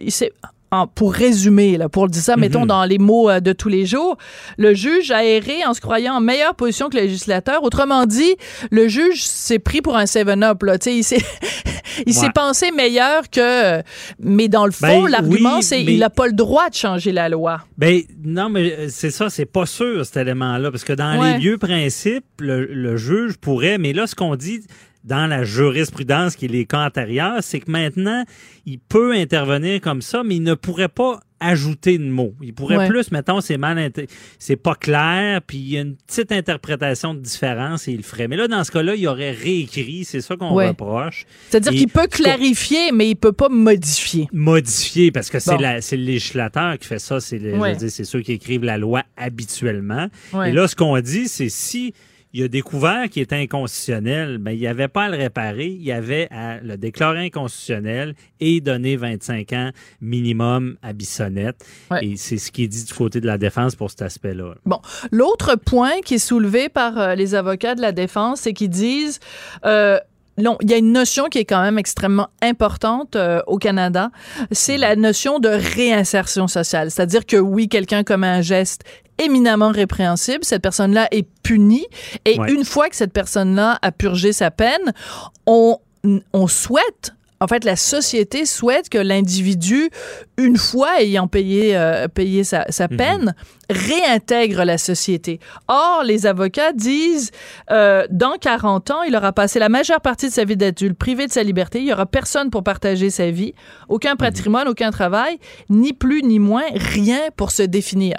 [0.70, 3.68] en- pour résumer, là, pour le dire ça, mettons dans les mots euh, de tous
[3.68, 4.16] les jours,
[4.56, 7.62] le juge a erré en se croyant en meilleure position que le législateur.
[7.62, 8.36] Autrement dit,
[8.70, 10.62] le juge s'est pris pour un 7-up.
[10.62, 10.78] Là.
[10.78, 11.18] Tu sais,
[12.06, 12.32] Il s'est Ouais.
[12.34, 13.82] pensé meilleur que...
[14.18, 17.12] Mais dans le fond, Ben, l'argument, oui, c'est qu'il n'a pas le droit de changer
[17.12, 17.60] la loi.
[17.76, 21.34] Ben non, mais euh, c'est ça, c'est pas sûr cet élément-là, parce que dans Ouais.
[21.34, 24.62] les vieux principes, le, le juge pourrait, mais là, ce qu'on dit
[25.04, 28.24] dans la jurisprudence, qui est les cas antérieurs, c'est que maintenant,
[28.66, 32.34] il peut intervenir comme ça, mais il ne pourrait pas ajouter de mots.
[32.40, 32.88] Il pourrait Ouais.
[32.88, 33.90] plus, mettons, c'est mal,
[34.38, 38.02] c'est pas clair, puis il y a une petite interprétation de différence et il le
[38.04, 38.28] ferait.
[38.28, 40.68] Mais là, dans ce cas-là, il aurait réécrit, c'est ça qu'on Ouais.
[40.68, 41.26] reproche.
[41.50, 44.28] C'est-à-dire qu'il peut clarifier, mais il peut pas modifier.
[44.32, 45.60] modifier parce que c'est Bon.
[45.62, 47.76] la- c'est le législateur qui fait ça, c'est Ouais.
[47.76, 50.06] c'est ceux qui écrivent la loi habituellement.
[50.46, 51.92] Et là, ce qu'on dit, c'est si
[52.32, 55.82] il a découvert qu'il était inconstitutionnel, ben, il n'y avait pas à le réparer, il
[55.82, 61.64] y avait à le déclarer inconstitutionnel et donner 25 ans minimum à Bissonnette.
[61.90, 62.04] Ouais.
[62.04, 64.54] Et c'est ce qui est dit du côté de la défense pour cet aspect-là.
[64.64, 68.70] Bon, l'autre point qui est soulevé par euh, les avocats de la défense, c'est qu'ils
[68.70, 69.20] disent
[69.66, 69.98] euh,
[70.38, 74.10] non, il y a une notion qui est quand même extrêmement importante euh, au Canada,
[74.50, 76.90] c'est la notion de réinsertion sociale.
[76.90, 78.82] C'est-à-dire que oui, quelqu'un commet un geste
[79.24, 81.86] éminemment répréhensible, cette personne-là est punie.
[82.24, 82.52] Et Ouais.
[82.52, 84.92] une fois que cette personne-là a purgé sa peine,
[85.46, 85.78] on,
[86.32, 89.90] on souhaite en fait, la société souhaite que l'individu,
[90.38, 93.34] une fois ayant payé, euh, payé sa, sa peine,
[93.72, 95.40] réintègre la société.
[95.68, 97.30] Or, les avocats disent,
[97.70, 101.26] euh, dans 40 ans, il aura passé la majeure partie de sa vie d'adulte privé
[101.26, 101.80] de sa liberté.
[101.80, 103.54] Il y aura personne pour partager sa vie,
[103.88, 105.38] aucun patrimoine, aucun travail,
[105.70, 108.16] ni plus ni moins, rien pour se définir.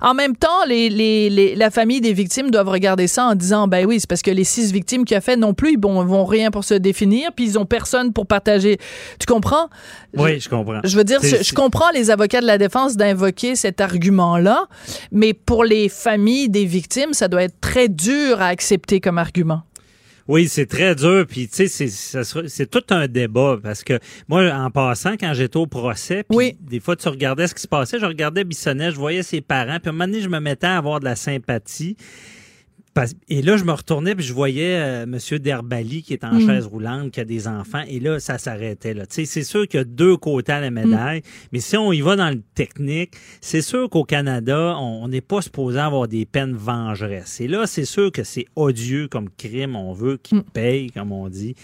[0.00, 3.68] En même temps, les, les, les- la famille des victimes doivent regarder ça en disant,
[3.68, 6.24] ben oui, c'est parce que les six victimes qu'il a fait non plus, ils vont
[6.24, 8.78] rien pour se définir, puis ils ont personne pour partager.
[9.18, 9.68] Tu comprends?
[10.16, 10.80] Oui, je comprends.
[10.84, 14.66] Je veux dire, je comprends les avocats de la défense d'invoquer cet argument-là,
[15.12, 19.62] mais pour les familles des victimes, ça doit être très dur à accepter comme argument.
[20.26, 21.26] Oui, c'est très dur.
[21.28, 23.58] Puis, tu sais, c'est- tout un débat.
[23.62, 26.56] Parce que moi, en passant, quand j'étais au procès, puis Oui.
[26.62, 27.98] des fois, tu regardais ce qui se passait.
[27.98, 29.78] Je regardais Bissonnette, je voyais ses parents.
[29.80, 31.98] Puis, à un moment donné, je me mettais à avoir de la sympathie.
[33.28, 36.46] Et là, je me retournais puis je voyais euh, Monsieur Derbali qui est en Mm.
[36.46, 38.94] chaise roulante, qui a des enfants, et là, ça s'arrêtait.
[38.94, 39.04] Là.
[39.08, 41.22] C'est sûr qu'il y a deux côtés à la médaille,
[41.52, 45.42] mais si on y va dans le technique, c'est sûr qu'au Canada, on n'est pas
[45.42, 47.40] supposé avoir des peines vengeresses.
[47.40, 50.42] Et là, c'est sûr que c'est odieux comme crime, on veut qu'il Mm.
[50.52, 51.54] paye, comme on dit.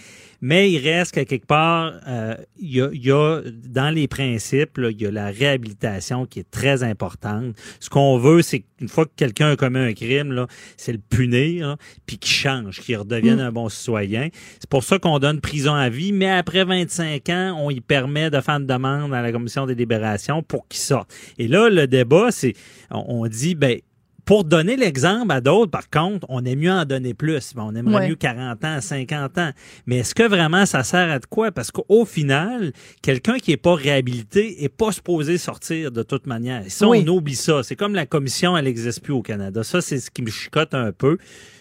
[0.41, 4.07] Mais il reste que quelque part, euh, il y, a, il y a, dans les
[4.07, 7.55] principes, là, il y a la réhabilitation qui est très importante.
[7.79, 11.67] Ce qu'on veut, c'est qu'une fois que quelqu'un a commis un crime, c'est le punir,
[11.67, 13.39] là, puis qu'il change, qu'il redevienne Mm.
[13.39, 14.29] un bon citoyen.
[14.59, 18.29] C'est pour ça qu'on donne prison à vie, mais après 25 ans, on y permet
[18.29, 21.13] de faire une demande à la commission des libérations pour qu'il sorte.
[21.37, 22.53] Et là, le débat, c'est,
[22.89, 23.79] on dit, ben,
[24.25, 27.53] pour donner l'exemple à d'autres, par contre, on est mieux en donner plus.
[27.57, 28.09] On aimerait Ouais.
[28.09, 29.51] mieux 40 ans, 50 ans.
[29.85, 31.51] Mais est-ce que vraiment ça sert à de quoi?
[31.51, 36.63] Parce qu'au final, quelqu'un qui est pas réhabilité est pas supposé sortir de toute manière.
[36.69, 37.03] Ça, Oui.
[37.07, 37.63] on oublie ça.
[37.63, 39.63] C'est comme la commission, elle n'existe plus au Canada.
[39.63, 41.17] Ça, c'est ce qui me chicote un peu.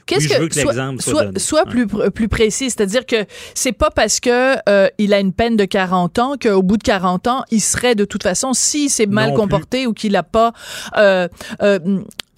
[0.06, 1.80] Qu'est-ce Oui, je que veux que l'exemple soit sois, donné.
[1.80, 1.86] Ouais.
[1.86, 5.64] plus plus précis, c'est-à-dire que c'est pas parce que euh, il a une peine de
[5.64, 9.30] 40 ans qu'au bout de 40 ans, il serait de toute façon si s'est mal
[9.30, 10.52] Non comporté ou qu'il a pas
[10.96, 11.28] euh,
[11.62, 11.78] euh,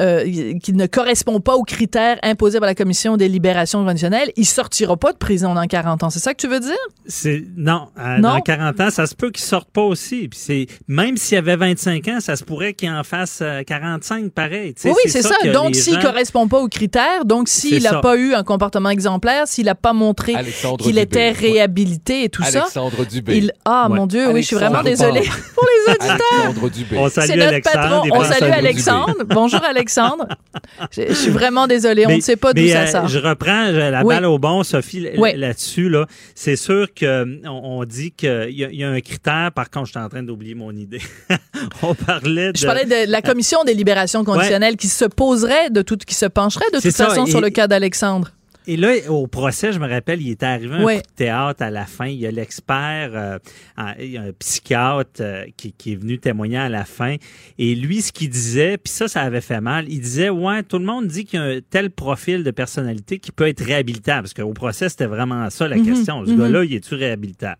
[0.02, 0.24] euh,
[0.58, 4.96] qu'il ne correspond pas aux critères imposés par la commission des libérations conditionnelles, il sortira
[4.96, 6.10] pas de prison dans 40 ans.
[6.10, 6.76] C'est ça que tu veux dire?
[7.06, 8.20] C'est non, Non?
[8.34, 10.28] dans 40 ans, ça se peut qu'il sorte pas aussi.
[10.28, 14.30] Puis c'est même s'il avait 25 ans, ça se pourrait qu'il en fasse euh, 45
[14.32, 14.74] pareil.
[14.74, 15.34] Tu sais, Oui, c'est ça.
[15.52, 18.00] Donc, s'il gens- correspond pas aux critères, donc s'il ça.
[18.00, 20.34] pas eu un comportement exemplaire, s'il n'a pas montré
[20.80, 23.36] qu'il était réhabilité et tout ça, Alexandre Dubé.
[23.38, 23.52] il...
[23.64, 23.96] Ah, Ouais.
[23.98, 25.22] mon Dieu, oui, je suis vraiment désolée
[25.54, 26.16] pour les auditeurs.
[26.44, 26.96] Alexandre Dubé.
[26.98, 27.76] On C'est salue notre Alexandre.
[28.02, 28.08] patron.
[28.12, 29.24] On salue Alexandre Alexandre.
[29.28, 29.91] Bonjour, Alexandre.
[30.90, 32.04] Je, je suis vraiment désolée.
[32.06, 33.08] On Mais- ne sait pas d'où ça euh, sort.
[33.08, 34.14] Je reprends la Oui.
[34.14, 35.32] balle au bon, Sophie, Oui.
[35.36, 35.88] là-dessus.
[35.88, 36.06] Là.
[36.34, 39.50] C'est sûr que euh, on, dit qu'il y, a- il y a un critère.
[39.54, 41.00] Par contre, je suis en train d'oublier mon idée.
[41.82, 42.56] on parlait de.
[42.58, 46.26] Je parlais de la commission des libérations conditionnelles qui se poserait de tout, qui se
[46.26, 48.30] pencherait de toute ça, façon et- sur le cas d'Alexandre.
[48.66, 51.70] Et là, au procès, je me rappelle, il était arrivé un coup de théâtre à
[51.70, 52.06] la fin.
[52.06, 53.38] Il y a l'expert, euh,
[53.76, 57.16] un, il y a un psychiatre euh, qui, qui est venu témoigner à la fin.
[57.58, 60.78] Et lui, ce qu'il disait, puis ça, ça avait fait mal, il disait, ouais, tout
[60.78, 64.22] le monde dit qu'il y a un tel profil de personnalité qui peut être réhabilitable.
[64.22, 66.24] Parce qu'au procès, c'était vraiment ça la Mhm, question.
[66.24, 66.38] Ce mhm.
[66.38, 67.58] gars-là, il est-tu réhabilitable?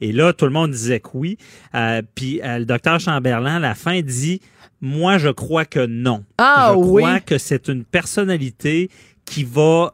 [0.00, 1.36] Et là, tout le monde disait que oui.
[1.74, 4.40] Euh, puis euh, le docteur Chamberlain, à la fin, dit,
[4.80, 6.24] moi, je crois que non.
[6.38, 7.02] Ah je oui.
[7.02, 8.90] crois que c'est une personnalité
[9.24, 9.92] qui va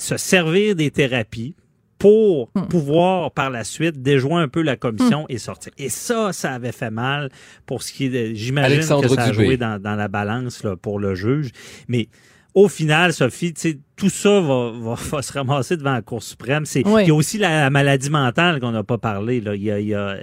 [0.00, 1.54] se servir des thérapies
[1.98, 2.66] pour Hmm.
[2.68, 5.70] pouvoir par la suite déjouer un peu la commission et sortir.
[5.76, 7.28] Et ça, ça avait fait mal
[7.66, 10.76] pour ce qui est de, j'imagine que ça a joué dans, dans la balance là,
[10.76, 11.50] pour le juge.
[11.88, 12.08] Mais
[12.54, 16.22] au final, Sophie, tu sais, tout ça va, va, va se ramasser devant la Cour
[16.22, 16.64] suprême.
[16.64, 17.02] C'est, Oui.
[17.04, 19.40] Il y a aussi la, maladie mentale qu'on n'a pas parlé.
[19.42, 19.54] Là.
[19.54, 20.16] Il y a, il y a-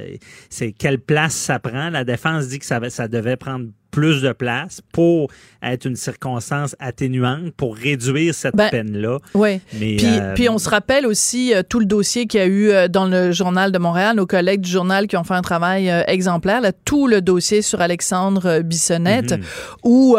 [0.50, 1.92] c'est quelle place ça prend?
[1.92, 5.30] La défense dit que ça, ça devait prendre plus de place pour
[5.64, 9.18] être une circonstance atténuante, pour réduire cette Ben, peine-là.
[9.34, 9.60] Oui.
[9.74, 12.46] Mais, Puis, euh, puis on se rappelle aussi euh, tout le dossier qu'il y a
[12.46, 15.42] eu euh, dans le journal de Montréal, nos collègues du journal qui ont fait un
[15.42, 19.42] travail exemplaire, là, tout le dossier sur Alexandre Bissonnette, Mhm.
[19.84, 20.16] où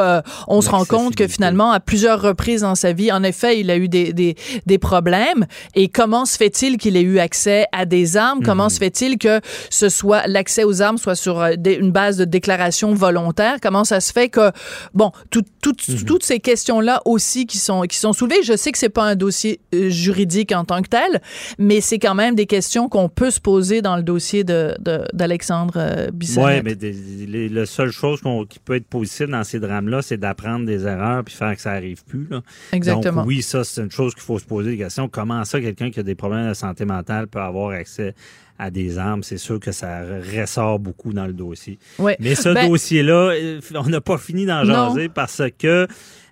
[0.48, 3.70] on se rend compte que finalement, à plusieurs reprises dans sa vie, en effet, il
[3.70, 4.34] a eu des, des,
[4.66, 5.46] des problèmes.
[5.74, 8.42] Et comment se fait-il qu'il ait eu accès à des armes?
[8.42, 8.70] Comment Mhm.
[8.70, 9.40] se fait-il que
[9.70, 13.57] ce soit l'accès aux armes soit sur des- une base de déclaration volontaire?
[13.60, 14.50] Comment ça se fait que,
[14.94, 16.04] bon, tout- tout- Mhm.
[16.04, 19.16] toutes ces questions-là aussi qui sont, qui sont soulevées, je sais que c'est pas un
[19.16, 21.20] dossier euh, juridique en tant que tel,
[21.58, 25.04] mais c'est quand même des questions qu'on peut se poser dans le dossier de, de-
[25.12, 26.10] d'Alexandre euh.
[26.36, 26.92] Oui, mais des-
[27.26, 30.84] les- la seule chose qu'on- qui peut être positive dans ces drames-là, c'est d'apprendre des
[30.86, 32.26] erreurs puis faire que ça arrive plus.
[32.30, 32.42] Là.
[32.72, 33.22] Exactement.
[33.22, 35.08] Donc oui, ça, c'est une chose qu'il faut se poser des questions.
[35.08, 38.14] Comment ça, quelqu'un qui a des problèmes de santé mentale peut avoir accès
[38.58, 39.22] à des armes?
[39.22, 40.00] C'est sûr que ça
[40.36, 41.78] ressort beaucoup dans le dossier.
[41.98, 42.16] Ouais.
[42.20, 44.88] Mais ce Ben- dossier-là, euh, on n'a pas fini d'en Non.
[44.90, 45.86] jaser parce que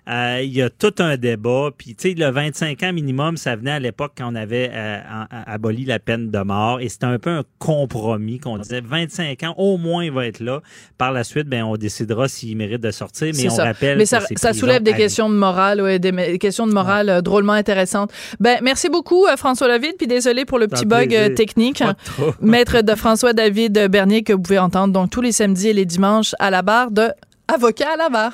[0.07, 1.69] Euh, Il y a tout un débat.
[1.77, 4.99] Puis, tu sais, le 25 ans minimum, ça venait à l'époque quand on avait euh,
[5.45, 6.79] aboli la peine de mort.
[6.79, 10.39] Et c'était un peu un compromis qu'on disait 25 ans, au moins, il va être
[10.39, 10.61] là.
[10.97, 13.33] Par la suite, ben, on décidera s'il mérite de sortir.
[13.35, 13.65] Mais on ça.
[13.65, 16.73] rappelle Mais que ça, c'est ça soulève des questions de morale, ouais, des, questions de
[16.73, 18.11] morale euh, drôlement intéressantes.
[18.39, 21.35] Ben, merci beaucoup, François David, puis désolé pour le petit bug plaisir.
[21.35, 21.83] technique.
[22.41, 25.85] Maître de François David Bernier, que vous pouvez entendre donc tous les samedis et les
[25.85, 27.09] dimanches à la barre de
[27.47, 28.33] Avocat à la barre.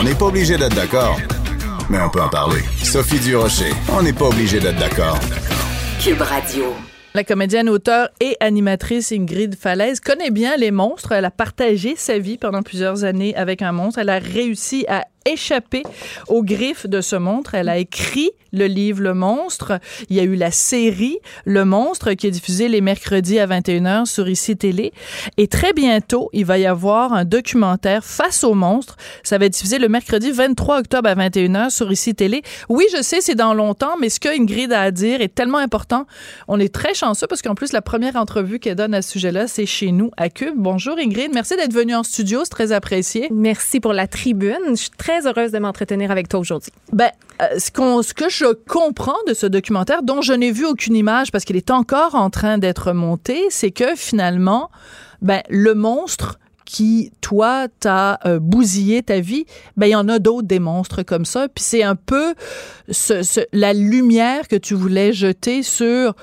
[0.00, 1.18] On n'est pas obligé d'être d'accord,
[1.90, 2.62] mais on peut en parler.
[2.82, 5.18] Sophie Durocher, on n'est pas obligé d'être d'accord.
[6.02, 6.74] Cube Radio.
[7.12, 11.12] La comédienne, auteure et animatrice Ingrid Falaise connaît bien les monstres.
[11.12, 13.98] Elle a partagé sa vie pendant plusieurs années avec un monstre.
[13.98, 15.82] Elle a réussi à échapper
[16.28, 17.54] aux griffes de ce monstre.
[17.54, 19.78] Elle a écrit le livre Le Monstre.
[20.08, 24.06] Il y a eu la série Le Monstre qui est diffusée les mercredis à 21h
[24.06, 24.92] sur ICI Télé.
[25.36, 28.96] Et très bientôt, il va y avoir un documentaire Face au monstre.
[29.22, 32.42] Ça va être diffusé le mercredi 23 octobre à 21h sur ICI Télé.
[32.68, 35.58] Oui, je sais, c'est dans longtemps, mais ce que Ingrid a à dire est tellement
[35.58, 36.06] important.
[36.48, 39.46] On est très chanceux parce qu'en plus, la première entrevue qu'elle donne à ce sujet-là,
[39.46, 40.54] c'est chez nous à Cube.
[40.56, 43.28] Bonjour Ingrid, merci d'être venue en studio, c'est très apprécié.
[43.30, 44.58] Merci pour la tribune.
[44.70, 46.72] Je suis très heureuse de m'entretenir avec toi aujourd'hui.
[46.92, 47.10] Ben,
[47.42, 50.94] euh, ce, qu'on- ce que je comprends de ce documentaire, dont je n'ai vu aucune
[50.96, 54.70] image parce qu'il est encore en train d'être monté, c'est que finalement,
[55.22, 59.44] ben, le monstre qui, toi, t'as euh, bousillé ta vie,
[59.76, 61.48] ben, il y en a d'autres des monstres comme ça.
[61.48, 62.34] Puis c'est un peu
[63.52, 66.14] la lumière que tu voulais jeter sur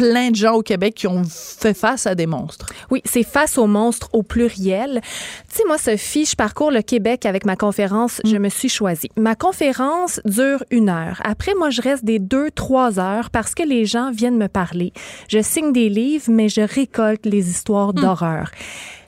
[0.00, 2.64] plein de gens au Québec qui ont fait face à des monstres.
[2.90, 5.02] Oui, c'est face aux monstres au pluriel.
[5.50, 9.10] Tu sais, moi, Sophie, je parcours le Québec avec ma conférence Je me suis choisie.
[9.18, 11.20] Ma conférence dure une heure.
[11.22, 14.94] Après, moi, je reste des deux, trois heures parce que les gens viennent me parler.
[15.28, 18.50] Je signe des livres, mais je récolte les histoires d'horreur.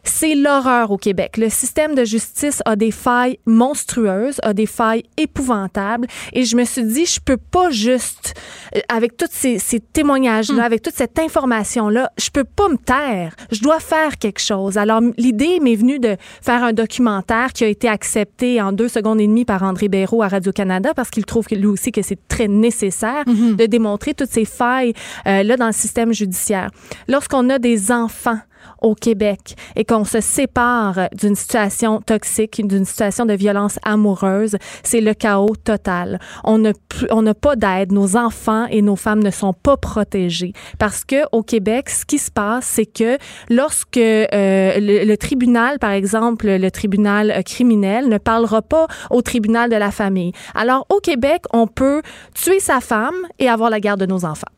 [0.05, 1.37] C'est l'horreur au Québec.
[1.37, 6.09] Le système de justice a des failles monstrueuses, a des failles épouvantables.
[6.33, 8.35] Et je me suis dit, je peux pas juste,
[8.75, 13.35] euh, avec tous ces, ces témoignages-là, avec toute cette information-là, je peux pas me taire.
[13.53, 14.77] Je dois faire quelque chose.
[14.77, 19.21] Alors, l'idée m'est venue de faire un documentaire qui a été accepté en deux secondes
[19.21, 22.29] et demie par André Béraud à Radio-Canada parce qu'il trouve que lui aussi que c'est
[22.29, 24.95] très nécessaire de démontrer toutes ces failles
[25.27, 26.71] euh, là dans le système judiciaire.
[27.09, 28.39] Lorsqu'on a des enfants
[28.81, 35.01] au Québec et qu'on se sépare d'une situation toxique, d'une situation de violence amoureuse, c'est
[35.01, 36.19] le chaos total.
[36.45, 36.73] On n'a
[37.11, 37.93] on n'a pas d'aide.
[37.93, 42.19] Nos enfants et nos femmes ne sont pas protégés parce que au Québec, ce qui
[42.19, 43.19] se passe, c'est que
[43.51, 49.23] lorsque euh, le, le tribunal, par exemple, le tribunal euh, criminel, ne parlera pas au
[49.23, 50.33] tribunal de la famille.
[50.55, 52.03] Alors au Québec, on peut
[52.35, 54.53] tuer sa femme et avoir la garde de nos enfants.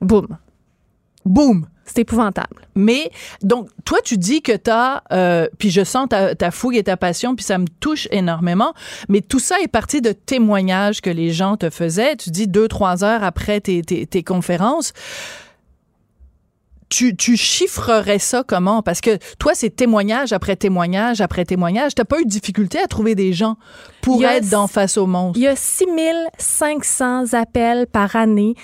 [0.00, 0.26] Boum.
[1.24, 1.66] Boum!
[1.84, 2.66] C'est épouvantable.
[2.74, 3.10] Mais
[3.42, 5.02] donc, toi, tu dis que tu as,
[5.58, 8.72] puis je sens ta, ta fougue et ta passion, puis ça me touche énormément,
[9.08, 12.16] mais tout ça est parti de témoignages que les gens te faisaient.
[12.16, 14.92] Tu dis deux, trois heures après tes, tes, tes conférences.
[16.88, 18.82] Tu, tu chiffrerais ça comment?
[18.82, 21.94] Parce que toi, c'est témoignage après témoignage après témoignage.
[21.94, 23.56] T'as pas eu de difficulté à trouver des gens
[24.02, 25.38] pour être dans Face au monstre?
[25.38, 28.54] Il y a 6500 appels par année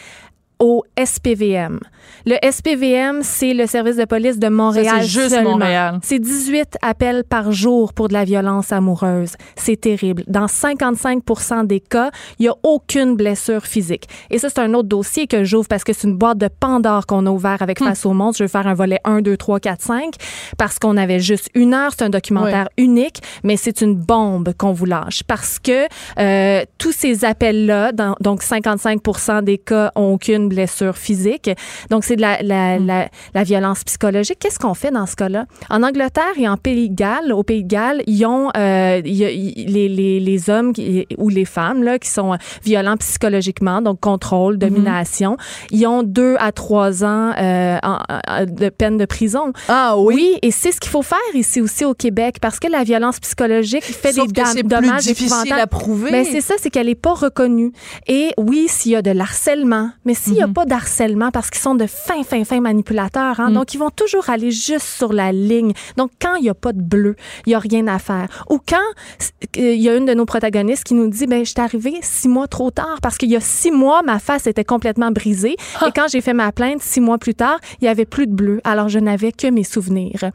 [0.59, 1.81] au SPVM.
[2.27, 4.97] Le SPVM, c'est le service de police de Montréal.
[5.01, 5.53] C'est juste seulement.
[5.53, 5.99] Montréal.
[6.03, 9.33] C'est 18 appels par jour pour de la violence amoureuse.
[9.57, 10.25] C'est terrible.
[10.27, 11.23] Dans 55
[11.65, 14.09] des cas, il n'y a aucune blessure physique.
[14.31, 17.07] Et ça, c'est un autre dossier que j'ouvre parce que c'est une boîte de Pandore
[17.07, 18.35] qu'on a ouvert avec Face au Monde.
[18.37, 20.15] Je vais faire un volet 1, 2, 3, 4, 5
[20.57, 21.93] parce qu'on avait juste une heure.
[21.97, 25.87] C'est un documentaire unique, mais c'est une bombe qu'on vous lâche parce que
[26.19, 31.51] euh, tous ces appels-là, donc 55% des cas ont aucune blessure physique.
[31.91, 34.39] Donc, c'est de la, la, la, la violence psychologique.
[34.41, 35.47] Qu'est-ce qu'on fait dans ce cas-là?
[35.71, 39.25] En Angleterre et en Pays de Galles, au Pays de Galles, ils ont euh, y
[39.25, 44.01] a- les, les, les hommes qui- ou les femmes là, qui sont violents psychologiquement, donc
[44.01, 45.37] contrôle, domination,
[45.71, 49.53] ils ont deux à trois ans euh, en- en- de peine de prison.
[49.69, 52.85] Ah Oui, et c'est ce qu'il faut faire ici aussi au Québec parce que la
[52.85, 56.11] violence psychologique fait Sauf des que c'est plus dommages difficile à prouver.
[56.11, 57.73] Ben, c'est ça, c'est qu'elle n'est pas reconnue.
[58.07, 61.61] Et oui, s'il y a de l'harcèlement, mais s'il n'y a pas d'harcèlement, parce qu'ils
[61.61, 65.33] sont de fins, fins, fins manipulateurs, hein, donc ils vont toujours aller juste sur la
[65.33, 65.73] ligne.
[65.97, 67.17] Donc, quand il n'y a pas de bleu,
[67.47, 68.45] il n'y a rien à faire.
[68.51, 71.51] Ou quand euh, il y a une de nos protagonistes qui nous dit, ben, je
[71.51, 74.65] suis arrivée six mois trop tard, parce qu'il y a six mois, ma face était
[74.65, 75.57] complètement brisée.
[75.87, 78.33] Et quand j'ai fait ma plainte, six mois plus tard, il n'y avait plus de
[78.33, 78.61] bleu.
[78.65, 80.31] Alors, je n'avais que mes souvenirs.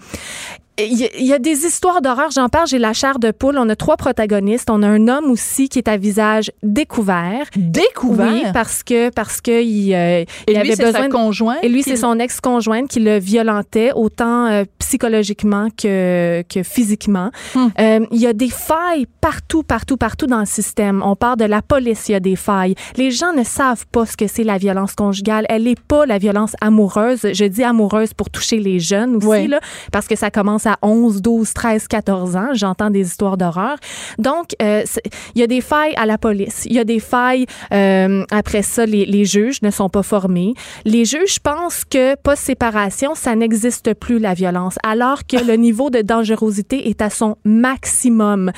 [0.80, 3.30] Il y, a, il y a des histoires d'horreur, j'en parle, j'ai la chair de
[3.30, 3.58] poule.
[3.60, 4.72] On a trois protagonistes.
[4.72, 7.46] On a un homme aussi qui est à visage découvert.
[7.56, 8.32] Découvert?
[8.34, 11.60] Oui, parce que parce que il, euh, Et il lui, avait besoin sa de- conjointe.
[11.62, 17.30] et lui, c'est son ex-conjointe qui le violentait autant euh, psychologiquement que, que physiquement.
[17.54, 17.68] Hmm.
[17.80, 21.04] Euh, il y a des failles partout, partout, partout dans le système.
[21.06, 22.74] On parle de la police, il y a des failles.
[22.98, 25.46] Les gens ne savent pas ce que c'est la violence conjugale.
[25.50, 27.28] Elle n'est pas la violence amoureuse.
[27.32, 29.60] Je dis amoureuse pour toucher les jeunes aussi, là,
[29.92, 32.50] parce que ça commence à 11, 12, 13, 14 ans.
[32.54, 33.78] J'entends des histoires d'horreur.
[34.18, 34.84] Donc, euh,
[35.36, 36.66] il y a des failles à la police.
[36.66, 40.54] Il y a des failles, euh, après ça, les, les juges ne sont pas formés.
[40.86, 46.02] Les juges pensent que post-séparation, ça n'existe plus, la violence, alors que le niveau de
[46.02, 48.52] dangerosité est à son maximum.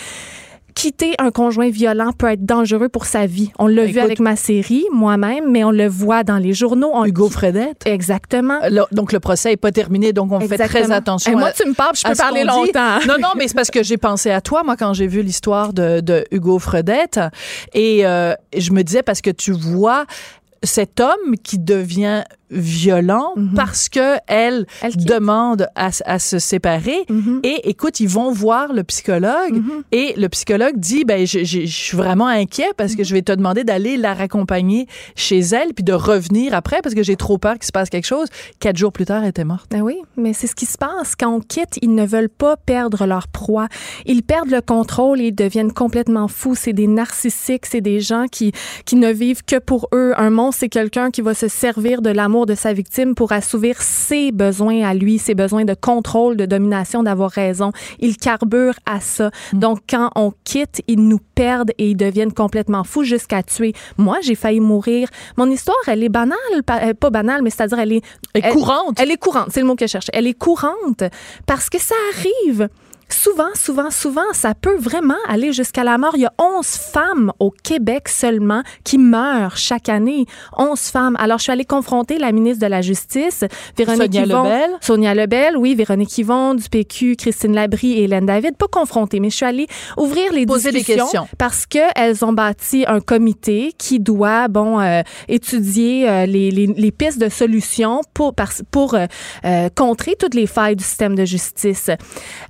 [0.76, 3.50] Quitter un conjoint violent peut être dangereux pour sa vie.
[3.58, 6.92] On l'a vu avec ma série, moi-même, mais on le voit dans les journaux.
[6.94, 7.84] On- Hugo Fredette?
[7.86, 8.60] Exactement.
[8.92, 11.32] Donc, le procès n'est pas terminé, donc on fait très attention.
[11.32, 13.00] Et moi, à- tu me parles, je peux parler longtemps.
[13.08, 15.72] Non, non, mais c'est parce que j'ai pensé à toi, moi, quand j'ai vu l'histoire
[15.72, 17.20] de, de Hugo Fredette.
[17.74, 20.06] Et euh, je me disais, parce que tu vois
[20.62, 25.06] cet homme qui devient violent parce que elle, Mhm.
[25.06, 26.98] Demande à, se séparer.
[27.10, 27.40] Mhm.
[27.44, 29.84] Et écoute, ils vont voir le psychologue Mhm.
[29.92, 32.98] et le psychologue dit ben je, je- je suis vraiment inquiet parce Mhm.
[32.98, 36.96] que je vais te demander d'aller la raccompagner chez elle puis de revenir après parce
[36.96, 38.28] que j'ai trop peur qu'il se passe quelque chose.
[38.60, 39.68] Quatre jours plus tard, elle était morte.
[39.72, 41.16] Ben oui, mais c'est ce qui se passe.
[41.18, 43.68] Quand on quitte, ils ne veulent pas perdre leur proie.
[44.06, 46.56] Ils perdent le contrôle et ils deviennent complètement fous.
[46.56, 48.52] C'est des narcissiques, c'est des gens qui,
[48.86, 50.14] qui ne vivent que pour eux.
[50.18, 53.82] Un monstre, c'est quelqu'un qui va se servir de l'amour de sa victime pour assouvir
[53.82, 57.72] ses besoins à lui, ses besoins de contrôle, de domination, d'avoir raison.
[58.00, 59.32] Ils carburent à ça.
[59.54, 63.74] Donc, quand on quitte, ils nous perdent et ils deviennent complètement fous jusqu'à tuer.
[63.98, 65.08] Moi, j'ai failli mourir.
[65.38, 68.02] Mon histoire, elle est banale, pas, euh, pas banale, mais c'est-à-dire elle est
[68.34, 69.00] Elle est courante.
[69.00, 70.08] elle est courante, c'est le mot que je cherche.
[70.12, 71.04] Elle est courante
[71.46, 72.68] parce que ça arrive.
[73.10, 76.14] Souvent, souvent, souvent, ça peut vraiment aller jusqu'à la mort.
[76.16, 80.26] Il y a 11 femmes au Québec seulement qui meurent chaque année.
[80.58, 81.16] 11 femmes.
[81.20, 83.44] Alors, je suis allée confronter la ministre de la Justice,
[83.78, 84.44] Véronique Sonia Yvon.
[84.44, 84.70] Lebel.
[84.82, 88.58] Sonia Lebel, oui, Véronique Yvon, du PQ, Christine Labrie et Hélène David.
[88.58, 91.28] Pas confronter, mais je suis allée ouvrir les Poser des discussions questions.
[91.38, 96.92] parce qu'elles ont bâti un comité qui doit, bon, euh, étudier euh, les, les, les
[96.92, 98.34] pistes de solutions pour,
[98.72, 101.90] pour euh, contrer toutes les failles du système de justice.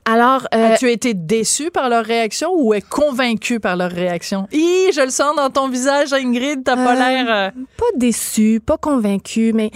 [0.06, 4.48] Alors, euh, As-tu été déçu par leur réaction ou est convaincu par leur réaction?
[4.52, 7.26] Hi, je le sens dans ton visage, Ingrid, t'as pas Euh, l'air...
[7.30, 9.72] euh, pas déçu, pas convaincu, mais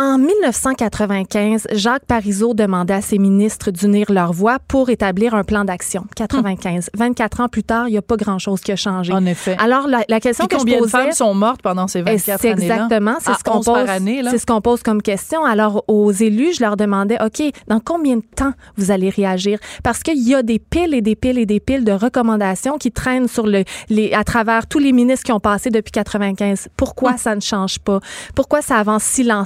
[0.00, 5.64] en 1995, Jacques Parizeau demandait à ses ministres d'unir leur voix pour établir un plan
[5.64, 6.04] d'action.
[6.14, 6.90] 95.
[6.96, 9.12] 24 ans plus tard, il n'y a pas grand-chose qui a changé.
[9.12, 9.56] En effet.
[9.58, 12.02] Alors, la, la question Puis que combien je de femmes sont mortes pendant ces Et
[12.02, 12.74] 24 C'est années-là?
[12.74, 13.88] exactement, c'est ce qu'on 11 par pose.
[13.90, 15.44] année, ce qu'on pose comme question.
[15.44, 19.58] Alors aux élus, je leur demandais, ok, dans combien de temps vous allez réagir?
[19.82, 22.92] Parce qu'il y a des piles et des piles et des piles de recommandations qui
[22.92, 26.68] traînent sur le, les, à travers tous les ministres qui ont passé depuis 95.
[26.76, 27.98] Pourquoi ça ne change pas?
[28.36, 29.42] Pourquoi ça avance si lent-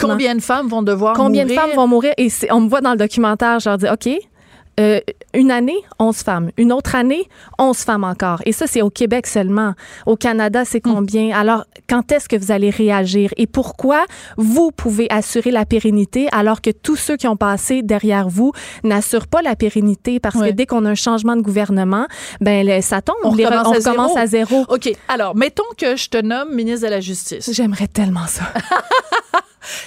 [0.00, 1.60] Combien de femmes vont devoir Combien de mourir?
[1.68, 2.12] femmes vont mourir?
[2.18, 4.08] Et on me voit dans le documentaire, je leur dis, OK,
[4.78, 5.00] euh,
[5.32, 6.50] une année, 11 femmes.
[6.58, 7.22] Une autre année,
[7.58, 8.42] 11 femmes encore.
[8.44, 9.72] Et ça, c'est au Québec seulement.
[10.04, 11.34] Au Canada, c'est combien?
[11.34, 13.30] Alors, quand est-ce que vous allez réagir?
[13.38, 14.04] Et pourquoi
[14.36, 18.52] vous pouvez assurer la pérennité alors que tous ceux qui ont passé derrière vous
[18.84, 20.20] n'assurent pas la pérennité?
[20.20, 20.50] Parce Ouais.
[20.50, 22.06] que dès qu'on a un changement de gouvernement,
[22.42, 23.16] ben, le- ça tombe.
[23.24, 23.82] On Les à recommence
[24.12, 24.18] zéro.
[24.18, 24.66] à zéro.
[24.68, 24.92] OK.
[25.08, 27.48] Alors, mettons que je te nomme ministre de la Justice.
[27.50, 28.44] J'aimerais tellement ça.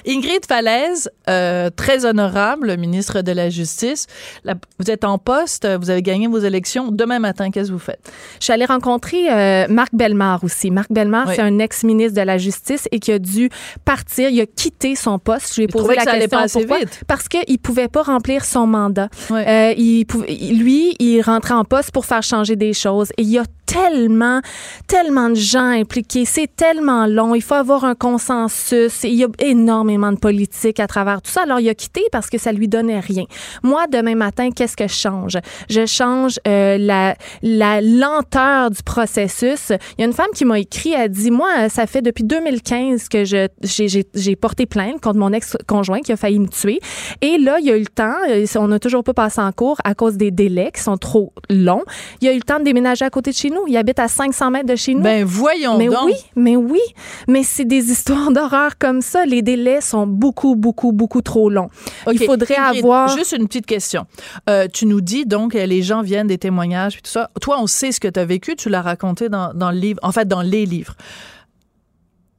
[0.08, 4.08] Ingrid Falaise, euh, très honorable ministre de la Justice.
[4.44, 6.92] La- vous êtes en poste, vous avez gagné vos élections.
[6.92, 8.00] Demain matin, qu'est-ce que vous faites?
[8.40, 10.72] Je suis allée rencontrer euh, Marc Bellemare aussi.
[10.72, 11.34] Marc Bellemare, Oui.
[11.36, 13.50] c'est un ex-ministre de la Justice et qui a dû
[13.86, 14.30] partir.
[14.30, 15.52] Il a quitté son poste.
[15.54, 16.80] Je lui ai posé la que ça question pas pourquoi?
[16.80, 17.02] vite.
[17.08, 19.10] Parce qu'il pouvait pas remplir son mandat.
[19.32, 23.10] Euh, il pouvait, il- lui, il rentrait en poste pour faire changer des choses.
[23.18, 24.42] Et il y a tellement,
[24.88, 26.26] tellement de gens impliqués.
[26.26, 27.36] C'est tellement long.
[27.36, 29.04] Il faut avoir un consensus.
[29.04, 31.44] Il y a énormément de politique à travers tout ça.
[31.44, 33.26] Alors, il a quitté parce que ça lui donnait rien.
[33.62, 35.38] Moi, demain matin, qu'est-ce que je change?
[35.70, 39.70] Je change euh, la, la lenteur du processus.
[39.70, 43.08] Il y a une femme qui m'a écrit, elle dit, moi, ça fait depuis 2015
[43.08, 46.80] que je, j'ai, j'ai, j'ai porté plainte contre mon ex-conjoint qui a failli me tuer.
[47.22, 49.52] Et là, il y a eu le temps, euh, on n'a toujours pas passé en
[49.52, 51.84] cours à cause des délais qui sont trop longs.
[52.22, 53.59] Il y a eu le temps de déménager à côté de chez nous.
[53.60, 53.68] Nous.
[53.68, 55.02] Ils habitent à 500 mètres de chez nous.
[55.02, 56.06] Ben voyons mais donc.
[56.06, 56.82] oui, mais oui.
[57.28, 59.26] Mais c'est des histoires d'horreur comme ça.
[59.26, 61.70] Les délais sont beaucoup, beaucoup, beaucoup trop longs.
[62.12, 63.16] Il faudrait Ingrid, avoir...
[63.16, 64.06] Juste une petite question.
[64.50, 67.30] Euh, tu nous dis donc euh, les gens viennent des témoignages et tout ça.
[67.42, 68.56] Toi, on sait ce que tu as vécu.
[68.56, 70.00] Tu l'as raconté dans, dans le livre.
[70.04, 70.96] En fait, dans les livres.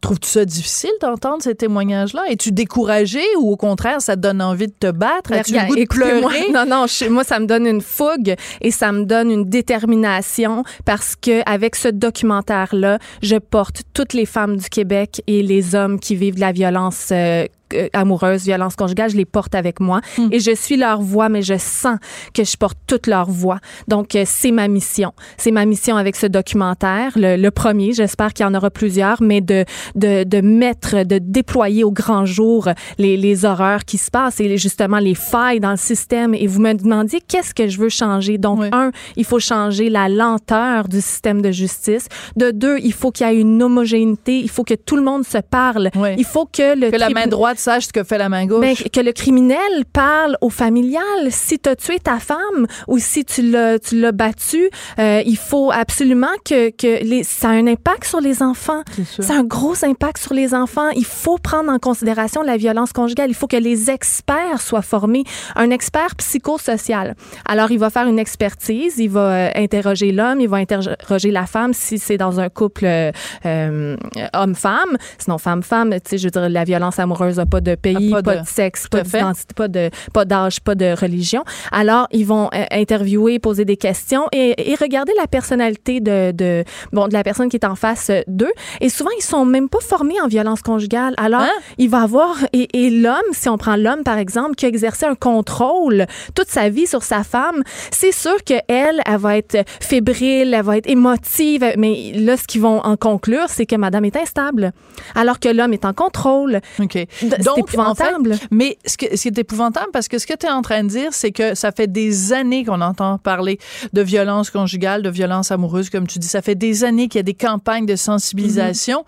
[0.01, 2.23] Trouves-tu ça difficile d'entendre ces témoignages-là?
[2.31, 5.33] Es-tu découragé ou au contraire, ça te donne envie de te battre?
[5.33, 6.47] As-tu le goût de pleurer?
[6.53, 10.65] Non, non, je- moi, ça me donne une fougue et ça me donne une détermination
[10.85, 16.01] parce que avec ce documentaire-là, je porte toutes les femmes du Québec et les hommes
[16.01, 17.45] qui vivent de la violence euh,
[17.93, 20.29] amoureuse, violence conjugale, je les porte avec moi Hmm.
[20.33, 21.99] et je suis leur voix, mais je sens
[22.35, 23.59] que je porte toute leur voix.
[23.89, 25.13] Donc, euh, c'est ma mission.
[25.37, 29.23] C'est ma mission avec ce documentaire, le, le premier, j'espère qu'il y en aura plusieurs,
[29.23, 29.65] mais de,
[29.95, 32.69] de, de mettre, de déployer au grand jour
[32.99, 36.35] les, les horreurs qui se passent et justement les failles dans le système.
[36.35, 38.39] Et vous me demandiez qu'est-ce que je veux changer?
[38.39, 38.69] Donc, Oui.
[38.73, 42.09] un, il faut changer la lenteur du système de justice.
[42.37, 44.39] De deux, il faut qu'il y ait une homogénéité.
[44.41, 45.91] Il faut que tout le monde se parle.
[45.97, 46.11] Oui.
[46.19, 48.61] Il faut que le Que la main droite sache ce que fait la main gauche.
[48.61, 51.21] ben, que le criminel parle au familial.
[51.31, 55.37] Si tu as tué ta femme ou si tu l'as, tu l'as battu, euh, il
[55.37, 58.83] faut absolument que, que les, ça a un impact sur les enfants.
[59.19, 60.91] C'est un gros impact sur les enfants.
[60.97, 63.31] Il faut prendre en considération la violence conjugale.
[63.31, 65.25] Il faut que les experts soient formés.
[65.57, 67.15] Un expert psychosocial.
[67.47, 68.99] Alors, il va faire une expertise.
[68.99, 70.41] Il va euh, interroger l'homme.
[70.41, 73.97] Il va interroger la femme si c'est dans un couple euh,
[74.35, 74.97] homme-femme.
[75.19, 78.23] Sinon, femme-femme, tu sais, je veux dire, la violence amoureuse pas de pays, Ah, pas,
[78.23, 81.45] pas de, de- sexe, pas d'identité, pas de pas d'âge, pas de religion.
[81.73, 86.65] Alors, ils vont euh, interviewer, poser des questions et, et regarder la personnalité de, de
[86.93, 88.53] bon de la personne qui est en face d'eux.
[88.81, 91.15] Et souvent, ils sont même pas formés en violence conjugale.
[91.17, 91.51] Alors, Hein?
[91.79, 95.07] il va avoir et, et l'homme, si on prend l'homme par exemple, qui a exercé
[95.07, 99.57] un contrôle toute sa vie sur sa femme, c'est sûr que elle, elle va être
[99.81, 101.65] fébrile, elle va être émotive.
[101.77, 104.73] Mais là, ce qu'ils vont en conclure, c'est que Madame est instable,
[105.15, 106.61] alors que l'homme est en contrôle.
[106.79, 106.99] OK.
[107.43, 108.33] C'est Donc, épouvantable.
[108.33, 110.51] en fait, mais ce, que, ce qui est épouvantable, parce que ce que tu es
[110.51, 113.59] en train de dire, c'est que ça fait des années qu'on entend parler
[113.93, 116.29] de violence conjugale, de violence amoureuse, comme tu dis.
[116.29, 119.05] Ça fait des années qu'il y a des campagnes de sensibilisation.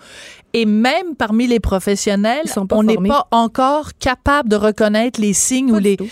[0.54, 5.76] Et même parmi les professionnels, on n'est pas encore capable de reconnaître les signes Pas
[5.76, 6.08] ou les, tout.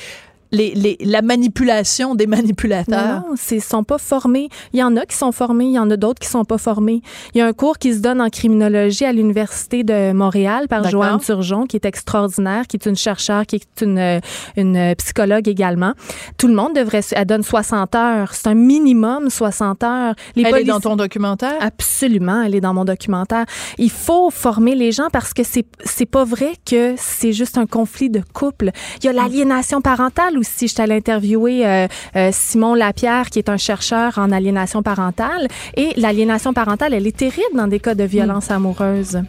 [0.53, 3.22] Les, les- la manipulation des manipulateurs.
[3.28, 4.48] Non, ils sont pas formés.
[4.72, 6.59] Il y en a qui sont formés, il y en a d'autres qui sont pas
[6.59, 7.03] formés.
[7.34, 10.88] Il y a un cours qui se donne en criminologie à l'Université de Montréal par.
[10.90, 14.20] Joanne Turgeon, qui est extraordinaire, qui est une chercheure, qui est une,
[14.57, 15.92] une psychologue également.
[16.36, 17.01] Tout le monde devrait...
[17.12, 18.34] Elle donne 60 heures.
[18.34, 20.14] C'est un minimum 60 heures.
[20.36, 21.55] Les Elle est dans ton documentaire?
[21.61, 23.44] Absolument, elle est dans mon documentaire.
[23.78, 27.66] Il faut former les gens parce que c'est c'est pas vrai que c'est juste un
[27.66, 28.70] conflit de couple.
[29.03, 30.68] Il y a l'aliénation parentale aussi.
[30.68, 31.86] Je t'allais interviewer euh,
[32.16, 37.16] euh, Simon Lapierre qui est un chercheur en aliénation parentale et l'aliénation parentale, elle est
[37.16, 39.22] terrible dans des cas de violence amoureuse.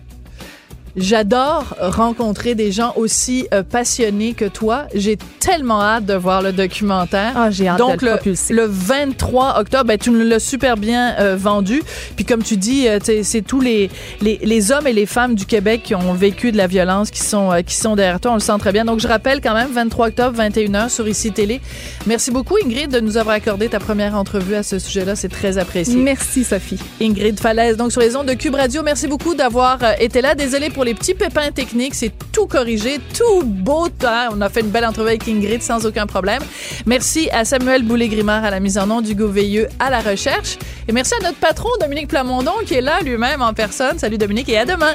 [0.95, 4.87] J'adore rencontrer des gens aussi euh, passionnés que toi.
[4.93, 7.33] J'ai tellement hâte de voir le documentaire.
[7.35, 8.53] Ah, j'ai hâte Donc, de le propulser.
[8.53, 11.81] le 23 octobre, ben, tu nous l'as super bien euh, vendu.
[12.15, 13.89] Puis comme tu dis, euh, c'est tous les,
[14.21, 17.21] les, les hommes et les femmes du Québec qui ont vécu de la violence qui
[17.21, 18.31] sont, qui sont derrière toi.
[18.31, 18.85] On le sent très bien.
[18.85, 21.61] Donc je rappelle quand même, 23 octobre, 21h sur ICI Télé.
[22.05, 25.15] Merci beaucoup Ingrid de nous avoir accordé ta première entrevue à ce sujet-là.
[25.15, 25.95] C'est très apprécié.
[25.95, 26.79] Merci Sophie.
[27.01, 28.81] Ingrid Falaise, donc sur les ondes de Cube Radio.
[28.83, 30.35] Merci beaucoup d'avoir été là.
[30.35, 31.95] Désolé pour les petits pépins techniques.
[31.95, 33.87] C'est tout corrigé, tout beau.
[34.05, 34.29] hein.
[34.31, 36.41] On a fait une belle entrevue avec Ingrid sans aucun problème.
[36.85, 40.57] Merci à Samuel Boulay-Grimard à la mise en onde, Hugo Veilleux à la recherche.
[40.87, 43.97] Et merci à notre patron, Dominique Plamondon, qui est là lui-même en personne.
[43.99, 44.93] Salut Dominique et à demain.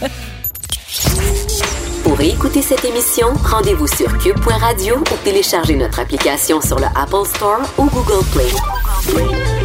[2.04, 7.60] Pour écouter cette émission, rendez-vous sur cube.radio ou téléchargez notre application sur le Apple Store
[7.76, 9.57] ou Google Play.